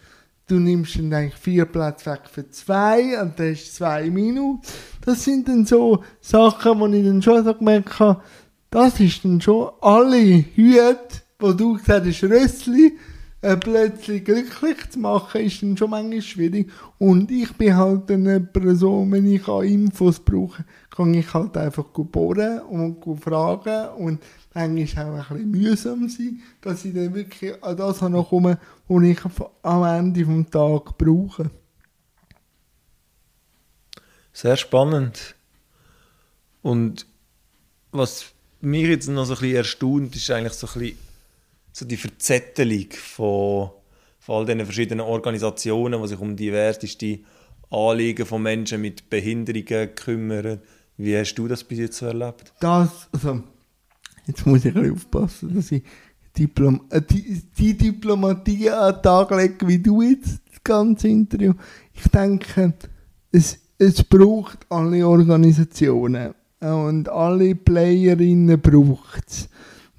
du 0.47 0.59
nimmst 0.59 0.97
dann 0.97 1.13
eigentlich 1.13 1.35
vier 1.35 1.65
Plätze 1.65 2.11
weg 2.11 2.21
für 2.31 2.49
zwei 2.49 3.21
und 3.21 3.39
dann 3.39 3.51
hast 3.51 3.67
du 3.67 3.71
zwei 3.71 4.09
Minuten. 4.09 4.61
Das 5.05 5.23
sind 5.23 5.47
dann 5.47 5.65
so 5.65 6.03
Sachen, 6.19 6.79
wo 6.79 6.87
ich 6.87 7.05
dann 7.05 7.21
schon 7.21 7.43
so 7.43 7.53
gemerkt 7.53 7.99
habe, 7.99 8.21
das 8.69 8.99
ist 8.99 9.23
dann 9.25 9.41
schon 9.41 9.69
alle 9.81 10.45
Hüte, 10.55 11.21
wo 11.39 11.51
du 11.53 11.73
gesagt 11.73 12.05
hast, 12.05 12.23
Rössli, 12.23 12.97
äh, 13.41 13.57
plötzlich 13.57 14.23
glücklich 14.23 14.89
zu 14.91 14.99
machen, 14.99 15.41
ist 15.41 15.61
dann 15.63 15.75
schon 15.75 15.89
manchmal 15.89 16.21
schwierig. 16.21 16.71
Und 16.99 17.31
ich 17.31 17.51
bin 17.53 17.75
halt 17.75 18.11
eine 18.11 18.39
Person, 18.39 19.11
wenn 19.11 19.25
ich 19.25 19.47
auch 19.47 19.61
Infos 19.61 20.19
brauche, 20.19 20.63
kann 20.95 21.13
ich 21.13 21.33
halt 21.33 21.57
einfach 21.57 21.85
bohren 21.85 22.61
und 22.61 23.03
fragen 23.19 23.89
und 23.97 24.19
manchmal 24.53 25.19
auch 25.19 25.31
ein 25.31 25.51
bisschen 25.51 25.51
mühsam 25.51 26.09
sein, 26.09 26.41
dass 26.61 26.85
ich 26.85 26.93
dann 26.93 27.13
wirklich 27.13 27.63
an 27.63 27.77
das 27.77 27.99
komme, 27.99 28.57
was 28.87 29.03
ich 29.03 29.19
am 29.63 29.83
Ende 29.83 30.25
des 30.25 30.49
Tages 30.49 30.93
brauche. 30.97 31.49
Sehr 34.33 34.57
spannend. 34.57 35.35
Und 36.61 37.05
was 37.91 38.25
mich 38.61 38.87
jetzt 38.87 39.07
noch 39.07 39.25
so 39.25 39.33
ein 39.33 39.39
bisschen 39.39 39.55
erstaunt, 39.55 40.15
ist 40.15 40.31
eigentlich 40.31 40.53
so 40.53 40.67
ein 40.67 40.79
bisschen 40.79 40.97
so 41.73 41.85
die 41.85 41.97
Verzettelung 41.97 42.91
von, 42.91 43.71
von 44.19 44.35
all 44.35 44.45
diesen 44.45 44.65
verschiedenen 44.65 45.05
Organisationen, 45.05 46.01
die 46.01 46.07
sich 46.07 46.19
um 46.19 46.35
diverseste 46.35 47.19
Anliegen 47.69 48.25
von 48.25 48.41
Menschen 48.41 48.81
mit 48.81 49.09
Behinderungen 49.09 49.95
kümmern. 49.95 50.61
Wie 50.97 51.17
hast 51.17 51.35
du 51.35 51.47
das 51.47 51.63
bis 51.63 51.79
jetzt 51.79 51.97
so 51.97 52.07
erlebt? 52.07 52.53
Das, 52.59 53.07
also, 53.13 53.43
jetzt 54.27 54.45
muss 54.45 54.65
ich 54.65 54.75
aufpassen, 54.75 55.55
dass 55.55 55.71
ich 55.71 55.83
Diplom 56.37 56.81
äh, 56.89 57.01
die, 57.01 57.41
die 57.57 57.77
Diplomatie 57.77 58.69
an 58.69 58.93
den 58.95 59.03
Tag 59.03 59.31
lege, 59.31 59.67
wie 59.67 59.79
du 59.79 60.01
jetzt, 60.01 60.41
das 60.49 60.63
ganze 60.63 61.09
Interview. 61.09 61.53
Ich 61.93 62.09
denke, 62.09 62.73
es, 63.31 63.59
es 63.77 64.03
braucht 64.03 64.59
alle 64.69 65.05
Organisationen 65.07 66.33
und 66.61 67.09
alle 67.09 67.55
Playerinnen 67.55 68.61
braucht 68.61 69.27
es. 69.27 69.49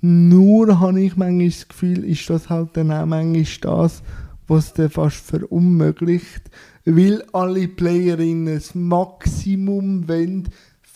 Nur 0.00 0.80
habe 0.80 1.00
ich 1.00 1.16
manchmal 1.16 1.48
das 1.48 1.68
Gefühl, 1.68 2.04
ist 2.04 2.28
das 2.30 2.48
halt 2.48 2.70
dann 2.76 2.92
auch 2.92 3.06
manchmal 3.06 3.44
das, 3.60 4.02
was 4.48 4.72
dann 4.74 4.90
fast 4.90 5.26
verunmöglicht, 5.26 6.50
weil 6.84 7.24
alle 7.32 7.68
Playerinnen 7.68 8.54
das 8.54 8.74
Maximum 8.74 10.08
wollen, 10.08 10.48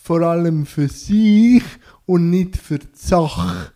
vor 0.07 0.21
allem 0.21 0.65
für 0.65 0.87
sich 0.87 1.63
und 2.05 2.29
nicht 2.29 2.55
für 2.55 2.79
die 2.79 2.87
Sache. 2.93 3.73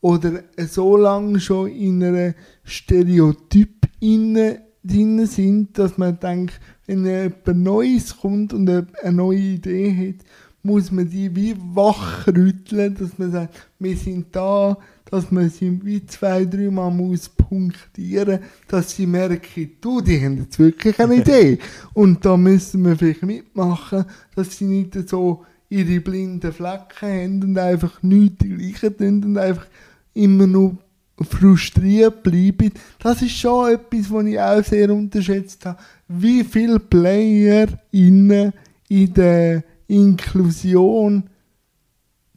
Oder 0.00 0.44
so 0.56 0.96
lange 0.96 1.38
schon 1.40 1.68
in 1.68 2.02
einer 2.02 2.32
Stereotyp 2.64 3.86
drin 4.00 5.26
sind, 5.26 5.78
dass 5.78 5.98
man 5.98 6.18
denkt, 6.18 6.58
wenn 6.86 7.04
etwas 7.04 7.54
Neues 7.54 8.16
kommt 8.16 8.54
und 8.54 8.70
eine 8.70 8.86
neue 9.12 9.38
Idee 9.38 10.08
hat, 10.08 10.26
muss 10.62 10.90
man 10.90 11.10
die 11.10 11.36
wie 11.36 11.54
wachrütteln, 11.54 12.94
dass 12.94 13.18
man 13.18 13.32
sagt, 13.32 13.68
wir 13.78 13.94
sind 13.94 14.34
da, 14.34 14.78
dass 15.10 15.30
man 15.30 15.50
sie 15.50 15.84
wie 15.84 16.06
zwei, 16.06 16.46
dreimal 16.46 16.90
muss 16.90 17.28
punktieren, 17.28 18.38
dass 18.68 18.96
sie 18.96 19.06
merken, 19.06 19.72
du, 19.82 20.00
die 20.00 20.18
haben 20.18 20.38
jetzt 20.38 20.58
wirklich 20.58 20.98
eine 20.98 21.16
Idee. 21.20 21.58
Und 21.92 22.24
da 22.24 22.38
müssen 22.38 22.86
wir 22.86 22.96
vielleicht 22.96 23.22
mitmachen, 23.22 24.06
dass 24.34 24.56
sie 24.56 24.64
nicht 24.64 25.10
so 25.10 25.44
ihre 25.74 26.00
blinden 26.00 26.52
Flecken 26.52 27.02
haben 27.02 27.42
und 27.42 27.58
einfach 27.58 28.02
nichts 28.02 28.44
gleichen 28.44 28.96
tun 28.96 29.24
und 29.24 29.38
einfach 29.38 29.66
immer 30.14 30.46
nur 30.46 30.76
frustriert 31.20 32.22
bleiben. 32.22 32.72
Das 32.98 33.22
ist 33.22 33.36
schon 33.38 33.72
etwas, 33.72 34.10
was 34.10 34.26
ich 34.26 34.40
auch 34.40 34.64
sehr 34.64 34.90
unterschätzt 34.90 35.66
habe. 35.66 35.78
Wie 36.08 36.44
viele 36.44 36.78
Player 36.80 37.68
in 37.90 38.52
der 38.88 39.64
Inklusion 39.86 41.24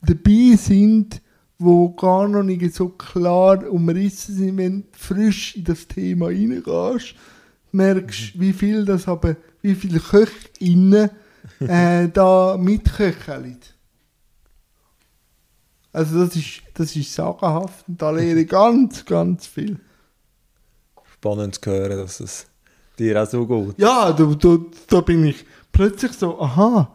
dabei 0.00 0.56
sind, 0.56 1.20
wo 1.58 1.90
gar 1.90 2.28
noch 2.28 2.44
nicht 2.44 2.72
so 2.72 2.90
klar 2.90 3.68
umrissen 3.68 4.34
sind, 4.34 4.56
wenn 4.58 4.80
du 4.82 4.86
frisch 4.92 5.56
in 5.56 5.64
das 5.64 5.88
Thema 5.88 6.26
reingehst, 6.26 7.14
merkst 7.72 8.34
du, 8.34 8.40
wie 8.40 8.52
viel 8.52 8.84
das 8.84 9.08
aber, 9.08 9.36
wie 9.60 9.74
viele 9.74 9.98
Köchinnen 9.98 11.10
äh, 11.68 12.08
da 12.08 12.56
mitköcheln. 12.58 13.58
Also 15.92 16.24
das 16.24 16.36
ist, 16.36 16.62
das 16.74 16.94
ist 16.94 17.12
sagenhaft 17.12 17.88
und 17.88 18.00
da 18.00 18.10
lehre 18.10 18.40
ich 18.40 18.48
ganz, 18.48 19.04
ganz 19.04 19.46
viel. 19.46 19.78
Spannend 21.12 21.56
zu 21.56 21.70
hören, 21.70 21.98
dass 21.98 22.20
es 22.20 22.46
dir 22.98 23.22
auch 23.22 23.28
so 23.28 23.46
geht. 23.46 23.78
Ja, 23.78 24.12
da, 24.12 24.24
da, 24.24 24.58
da 24.86 25.00
bin 25.00 25.24
ich 25.24 25.44
plötzlich 25.72 26.12
so, 26.12 26.40
aha, 26.40 26.94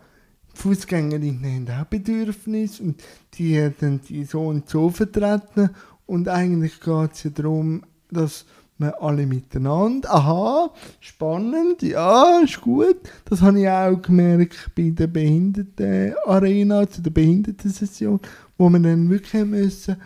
Fußgängerinnen 0.53 1.67
haben 1.69 1.81
auch 1.81 1.89
Bedürfnisse 1.89 2.83
und 2.83 3.03
die 3.33 3.71
dann 3.79 4.01
die 4.01 4.23
so 4.23 4.41
und 4.47 4.69
so 4.69 4.89
vertreten. 4.89 5.71
Und 6.05 6.29
eigentlich 6.29 6.79
geht 6.79 7.13
es 7.13 7.23
ja 7.23 7.31
darum, 7.31 7.83
dass 8.11 8.45
wir 8.77 9.01
alle 9.01 9.25
miteinander, 9.25 10.13
aha, 10.13 10.71
spannend, 10.99 11.81
ja, 11.81 12.41
ist 12.43 12.61
gut. 12.61 12.97
Das 13.25 13.41
habe 13.41 13.61
ich 13.61 13.69
auch 13.69 14.01
gemerkt 14.01 14.71
bei 14.75 14.89
der 14.89 15.07
Behindertenarena, 15.07 16.89
zu 16.89 17.01
der 17.01 17.11
Behindertensession, 17.11 18.19
wo 18.57 18.69
wir 18.69 18.79
dann 18.79 19.09
wirklich 19.09 19.45
müssen, 19.45 19.97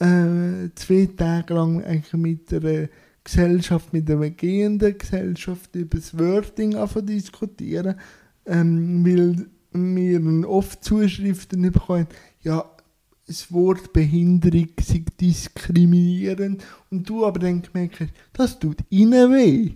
äh, 0.00 0.70
zwei 0.74 1.08
Tage 1.16 1.54
lang 1.54 1.84
eigentlich 1.84 2.12
mit 2.14 2.50
der 2.50 2.88
Gesellschaft, 3.22 3.92
mit 3.92 4.08
der 4.08 4.30
gehenden 4.30 4.96
Gesellschaft 4.96 5.74
über 5.76 5.98
das 5.98 6.18
Wording 6.18 6.76
diskutieren, 7.06 7.96
ähm, 8.46 9.04
weil 9.04 9.46
wir 9.72 10.48
oft 10.48 10.82
Zuschriften 10.82 11.70
bekommen, 11.70 12.06
ja, 12.42 12.64
das 13.30 13.52
Wort 13.52 13.92
Behinderung 13.92 14.70
sei 14.82 15.04
diskriminierend 15.20 16.64
und 16.90 17.08
du 17.08 17.24
aber 17.24 17.38
dann 17.38 17.62
gemerkt 17.62 18.08
das 18.32 18.58
tut 18.58 18.78
ihnen 18.90 19.32
weh. 19.32 19.70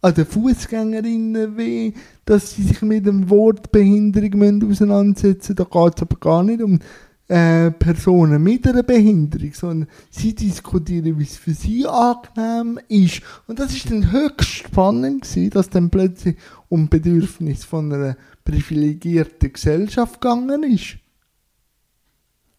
An 0.00 0.14
den 0.14 0.26
Fußgängerinnen 0.26 1.56
weh, 1.56 1.92
dass 2.24 2.54
sie 2.54 2.62
sich 2.62 2.82
mit 2.82 3.06
dem 3.06 3.28
Wort 3.30 3.72
Behinderung 3.72 4.70
auseinandersetzen 4.70 5.54
müssen. 5.54 5.56
Da 5.56 5.64
geht 5.64 5.96
es 5.96 6.02
aber 6.02 6.16
gar 6.20 6.44
nicht 6.44 6.62
um 6.62 6.78
äh, 7.26 7.72
Personen 7.72 8.40
mit 8.40 8.64
einer 8.68 8.84
Behinderung, 8.84 9.54
sondern 9.54 9.88
sie 10.10 10.32
diskutieren, 10.32 11.18
wie 11.18 11.24
es 11.24 11.36
für 11.36 11.54
sie 11.54 11.86
angenehm 11.86 12.78
ist. 12.86 13.22
Und 13.48 13.58
das 13.58 13.74
ist 13.74 13.90
dann 13.90 14.12
höchst 14.12 14.50
spannend 14.50 15.22
gewesen, 15.22 15.50
dass 15.50 15.68
dann 15.68 15.90
plötzlich 15.90 16.36
um 16.68 16.88
Bedürfnis 16.88 17.64
von 17.64 17.92
einer 17.92 18.16
privilegierten 18.44 19.52
Gesellschaft 19.52 20.20
gegangen 20.20 20.62
ist. 20.62 20.98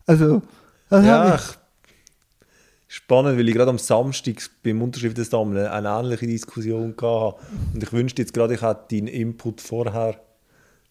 Also, 0.06 0.42
das 0.90 1.06
ja, 1.06 1.36
ich 1.36 1.42
spannend, 2.88 3.38
weil 3.38 3.48
ich 3.50 3.56
gerade 3.56 3.70
am 3.70 3.78
Samstag 3.78 4.36
beim 4.64 4.82
Unterschriftensammeln 4.82 5.68
eine 5.68 5.88
ähnliche 5.90 6.28
Diskussion 6.28 6.96
hatte. 7.02 7.36
Und 7.74 7.84
ich 7.84 7.92
wünschte 7.92 8.22
jetzt 8.22 8.34
gerade, 8.34 8.54
ich 8.54 8.62
hätte 8.62 8.96
deinen 8.96 9.08
Input 9.08 9.62
vorher 9.62 10.20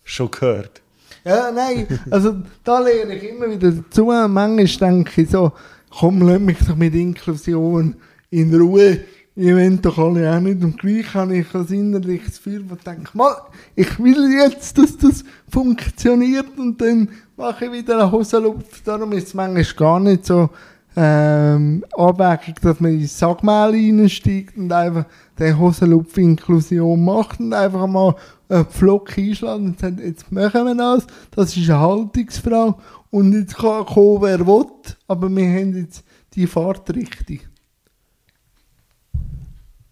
schon 0.03 0.31
gehört. 0.31 0.83
Ja, 1.25 1.51
nein, 1.51 1.87
also 2.11 2.37
da 2.65 2.81
lerne 2.81 3.17
ich 3.17 3.23
immer 3.23 3.51
wieder 3.51 3.71
dazu. 3.71 4.07
Manchmal 4.07 4.67
denke 4.67 5.23
ich 5.23 5.31
so, 5.31 5.53
komm, 5.91 6.21
lass 6.23 6.41
mich 6.41 6.59
doch 6.59 6.77
mit 6.77 6.95
Inklusion 6.95 7.97
in 8.31 8.55
Ruhe. 8.55 9.01
Ihr 9.37 9.57
wollt 9.57 9.85
doch 9.85 9.99
alle 9.99 10.33
auch 10.33 10.41
nicht. 10.41 10.63
Und 10.63 10.79
gleich 10.79 11.13
habe 11.13 11.37
ich 11.37 11.53
ein 11.55 11.67
innerliches 11.67 12.37
Gefühl, 12.37 12.65
wo 12.69 12.77
ich 12.77 12.83
denke, 12.83 13.11
mal, 13.15 13.35
ich 13.75 13.99
will 13.99 14.33
jetzt, 14.33 14.79
dass 14.79 14.97
das 14.97 15.25
funktioniert 15.49 16.57
und 16.57 16.81
dann 16.81 17.09
mache 17.37 17.67
ich 17.67 17.73
wieder 17.73 18.01
eine 18.01 18.13
Hosenlupf. 18.13 18.83
Darum 18.85 19.11
ist 19.13 19.29
es 19.29 19.35
manchmal 19.35 19.65
gar 19.77 19.99
nicht 19.99 20.25
so 20.27 20.51
ähm, 20.97 21.85
abwägig, 21.97 22.61
dass 22.61 22.79
man 22.79 22.93
ins 22.93 23.19
Sagmehl 23.19 23.71
reinsteigt 23.73 24.57
und 24.57 24.73
einfach 24.73 25.07
den 25.37 25.59
Hosenlupf-Inklusion 25.59 27.05
macht 27.05 27.41
und 27.41 27.53
einfach 27.53 27.89
mal 27.89 28.15
einen 28.49 28.67
Pflock 28.67 29.19
einschlägt 29.19 29.43
und 29.43 29.81
sagt, 29.81 29.99
jetzt 29.99 30.31
machen 30.31 30.65
wir 30.65 30.77
das. 30.77 31.09
Das 31.33 31.57
ist 31.57 31.69
eine 31.69 31.81
Haltungsfrage 31.81 32.77
und 33.11 33.33
jetzt 33.33 33.57
kann 33.57 33.85
kommen, 33.85 34.23
wer 34.23 34.47
will, 34.47 34.67
aber 35.09 35.29
wir 35.29 35.49
haben 35.49 35.77
jetzt 35.77 36.05
die 36.35 36.47
Fahrtrichtung. 36.47 37.41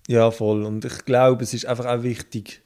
Ja, 0.09 0.31
voll. 0.31 0.65
Und 0.65 0.85
ich 0.85 1.05
glaube, 1.05 1.45
es 1.45 1.55
ist 1.55 1.67
einfach 1.67 1.87
auch 1.87 2.03
wichtig, 2.03 2.63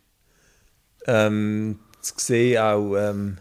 ähm, 1.07 1.79
zu 2.01 2.15
sehen, 2.17 2.59
auch, 2.59 2.97
ähm, 2.97 3.39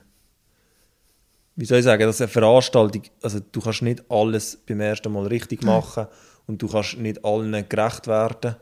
wie 1.55 1.65
soll 1.65 1.79
ich 1.79 1.85
sagen, 1.85 2.03
dass 2.03 2.21
eine 2.21 2.27
Veranstaltung, 2.27 3.03
also 3.21 3.39
du 3.39 3.61
kannst 3.61 3.81
nicht 3.81 4.03
alles 4.09 4.57
beim 4.57 4.81
ersten 4.81 5.11
Mal 5.11 5.27
richtig 5.27 5.63
machen 5.63 6.07
und 6.47 6.61
du 6.61 6.67
kannst 6.67 6.97
nicht 6.97 7.23
allen 7.23 7.67
gerecht 7.69 8.07
werden. 8.07 8.55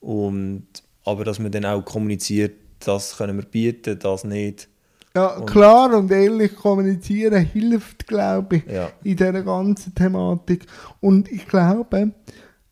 Und, 0.00 0.66
aber 1.04 1.24
dass 1.24 1.38
man 1.38 1.52
dann 1.52 1.64
auch 1.64 1.84
kommuniziert, 1.84 2.54
das 2.80 3.16
können 3.16 3.36
wir 3.36 3.44
bieten, 3.44 3.98
das 3.98 4.24
nicht. 4.24 4.68
Ja, 5.16 5.36
und 5.36 5.46
klar 5.46 5.96
und 5.96 6.10
ehrlich 6.10 6.56
kommunizieren 6.56 7.44
hilft, 7.46 8.08
glaube 8.08 8.56
ich, 8.56 8.66
ja. 8.66 8.90
in 9.04 9.16
dieser 9.16 9.44
ganzen 9.44 9.94
Thematik. 9.94 10.66
Und 11.00 11.30
ich 11.30 11.46
glaube, 11.46 12.10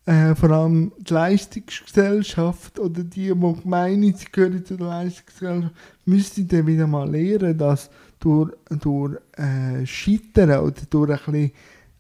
äh, 0.05 0.35
vor 0.35 0.51
allem 0.51 0.93
die 0.99 1.15
Leistungsgesellschaft 1.15 2.79
oder 2.79 3.05
die, 3.05 3.33
die 3.33 3.35
meinen, 3.65 4.15
sie 4.15 4.27
gehören 4.33 4.65
zur 4.65 4.79
Leistungsgesellschaft, 4.79 5.75
müssten 6.05 6.49
dann 6.49 6.67
wieder 6.67 6.87
mal 6.87 7.09
lernen, 7.09 7.57
dass 7.57 7.91
durch, 8.19 8.53
durch 8.69 9.19
äh, 9.37 9.87
Scheitern 9.87 10.61
oder 10.61 10.83
durch 10.91 11.29
ein 11.29 11.33
bisschen 11.33 11.53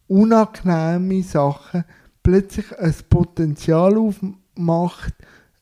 unangenehme 0.08 1.22
Sachen 1.22 1.84
plötzlich 2.22 2.76
ein 2.78 2.94
Potenzial 3.08 3.96
aufmacht, 3.96 5.14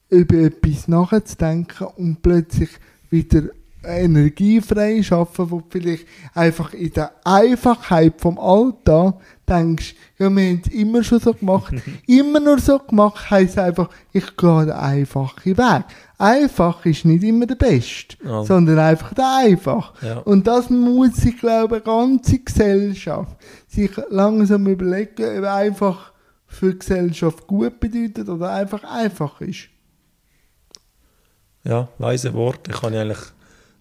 über 0.09 0.37
etwas 0.37 0.89
nachzudenken 0.89 1.87
und 1.97 2.21
plötzlich 2.23 2.71
wieder 3.11 3.45
Energie 3.83 4.61
frei 4.61 5.03
schaffen, 5.03 5.51
wo 5.51 5.63
vielleicht 5.69 6.07
einfach 6.35 6.75
in 6.75 6.93
der 6.93 7.13
Einfachheit 7.25 8.21
vom 8.21 8.39
Alltag 8.39 9.15
denkst, 9.51 9.95
ja, 10.19 10.31
wir 10.31 10.49
haben 10.49 10.63
es 10.65 10.73
immer 10.73 11.03
schon 11.03 11.21
so 11.21 11.35
gemacht. 11.35 11.75
immer 12.07 12.41
nur 12.41 12.59
so 12.59 12.79
gemacht 12.79 13.31
heisst 13.31 13.59
einfach, 13.59 13.91
ich 14.13 14.37
gehe 14.37 14.67
den 14.67 14.73
einfachen 14.73 15.57
Weg. 15.57 15.85
Einfach 16.19 16.85
ist 16.87 17.05
nicht 17.05 17.25
immer 17.25 17.47
der 17.47 17.55
Beste, 17.57 18.17
ja. 18.25 18.45
sondern 18.45 18.79
einfach 18.79 19.15
der 19.15 19.37
einfach. 19.37 19.93
Ja. 20.03 20.19
Und 20.19 20.47
das 20.47 20.71
muss 20.71 21.17
sich, 21.17 21.39
glaube 21.39 21.79
ich, 21.79 21.85
ganze 21.85 22.39
Gesellschaft 22.39 23.37
sich 23.69 23.91
langsam 24.11 24.67
überlegen, 24.67 25.39
ob 25.39 25.45
einfach 25.45 26.13
für 26.47 26.73
die 26.73 26.79
Gesellschaft 26.79 27.47
gut 27.47 27.81
bedeutet 27.81 28.29
oder 28.29 28.53
einfach 28.53 28.85
einfach 28.85 29.41
ist. 29.41 29.69
Ja, 31.65 31.89
weise 31.99 32.35
Worte. 32.35 32.71
Ich 32.71 32.81
kann 32.81 32.95
eigentlich 32.95 33.19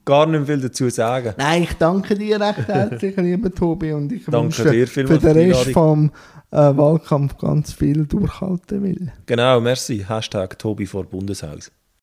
gar 0.10 0.26
nicht 0.26 0.48
viel 0.48 0.60
dazu 0.60 0.90
sagen. 0.90 1.36
Nein, 1.38 1.64
ich 1.64 1.74
danke 1.78 2.16
dir 2.16 2.42
recht 2.42 2.68
herzlich, 2.68 3.16
lieber 3.18 3.54
Tobi, 3.54 3.94
und 3.94 4.12
ich 4.12 4.26
danke 4.26 4.58
wünsche 4.58 4.72
dir 4.72 4.88
für 4.88 5.04
den 5.04 5.20
Rest 5.20 5.72
vom 5.72 6.12
äh, 6.52 6.58
Wahlkampf 6.58 7.38
ganz 7.38 7.74
viel 7.74 8.06
durchhalten 8.06 8.84
will. 8.84 9.12
Genau, 9.28 9.62
merci. 9.62 10.06
Hashtag 10.08 10.58
Tobi 10.58 10.88
vor 10.88 11.06
Bundeshaus. 11.06 11.72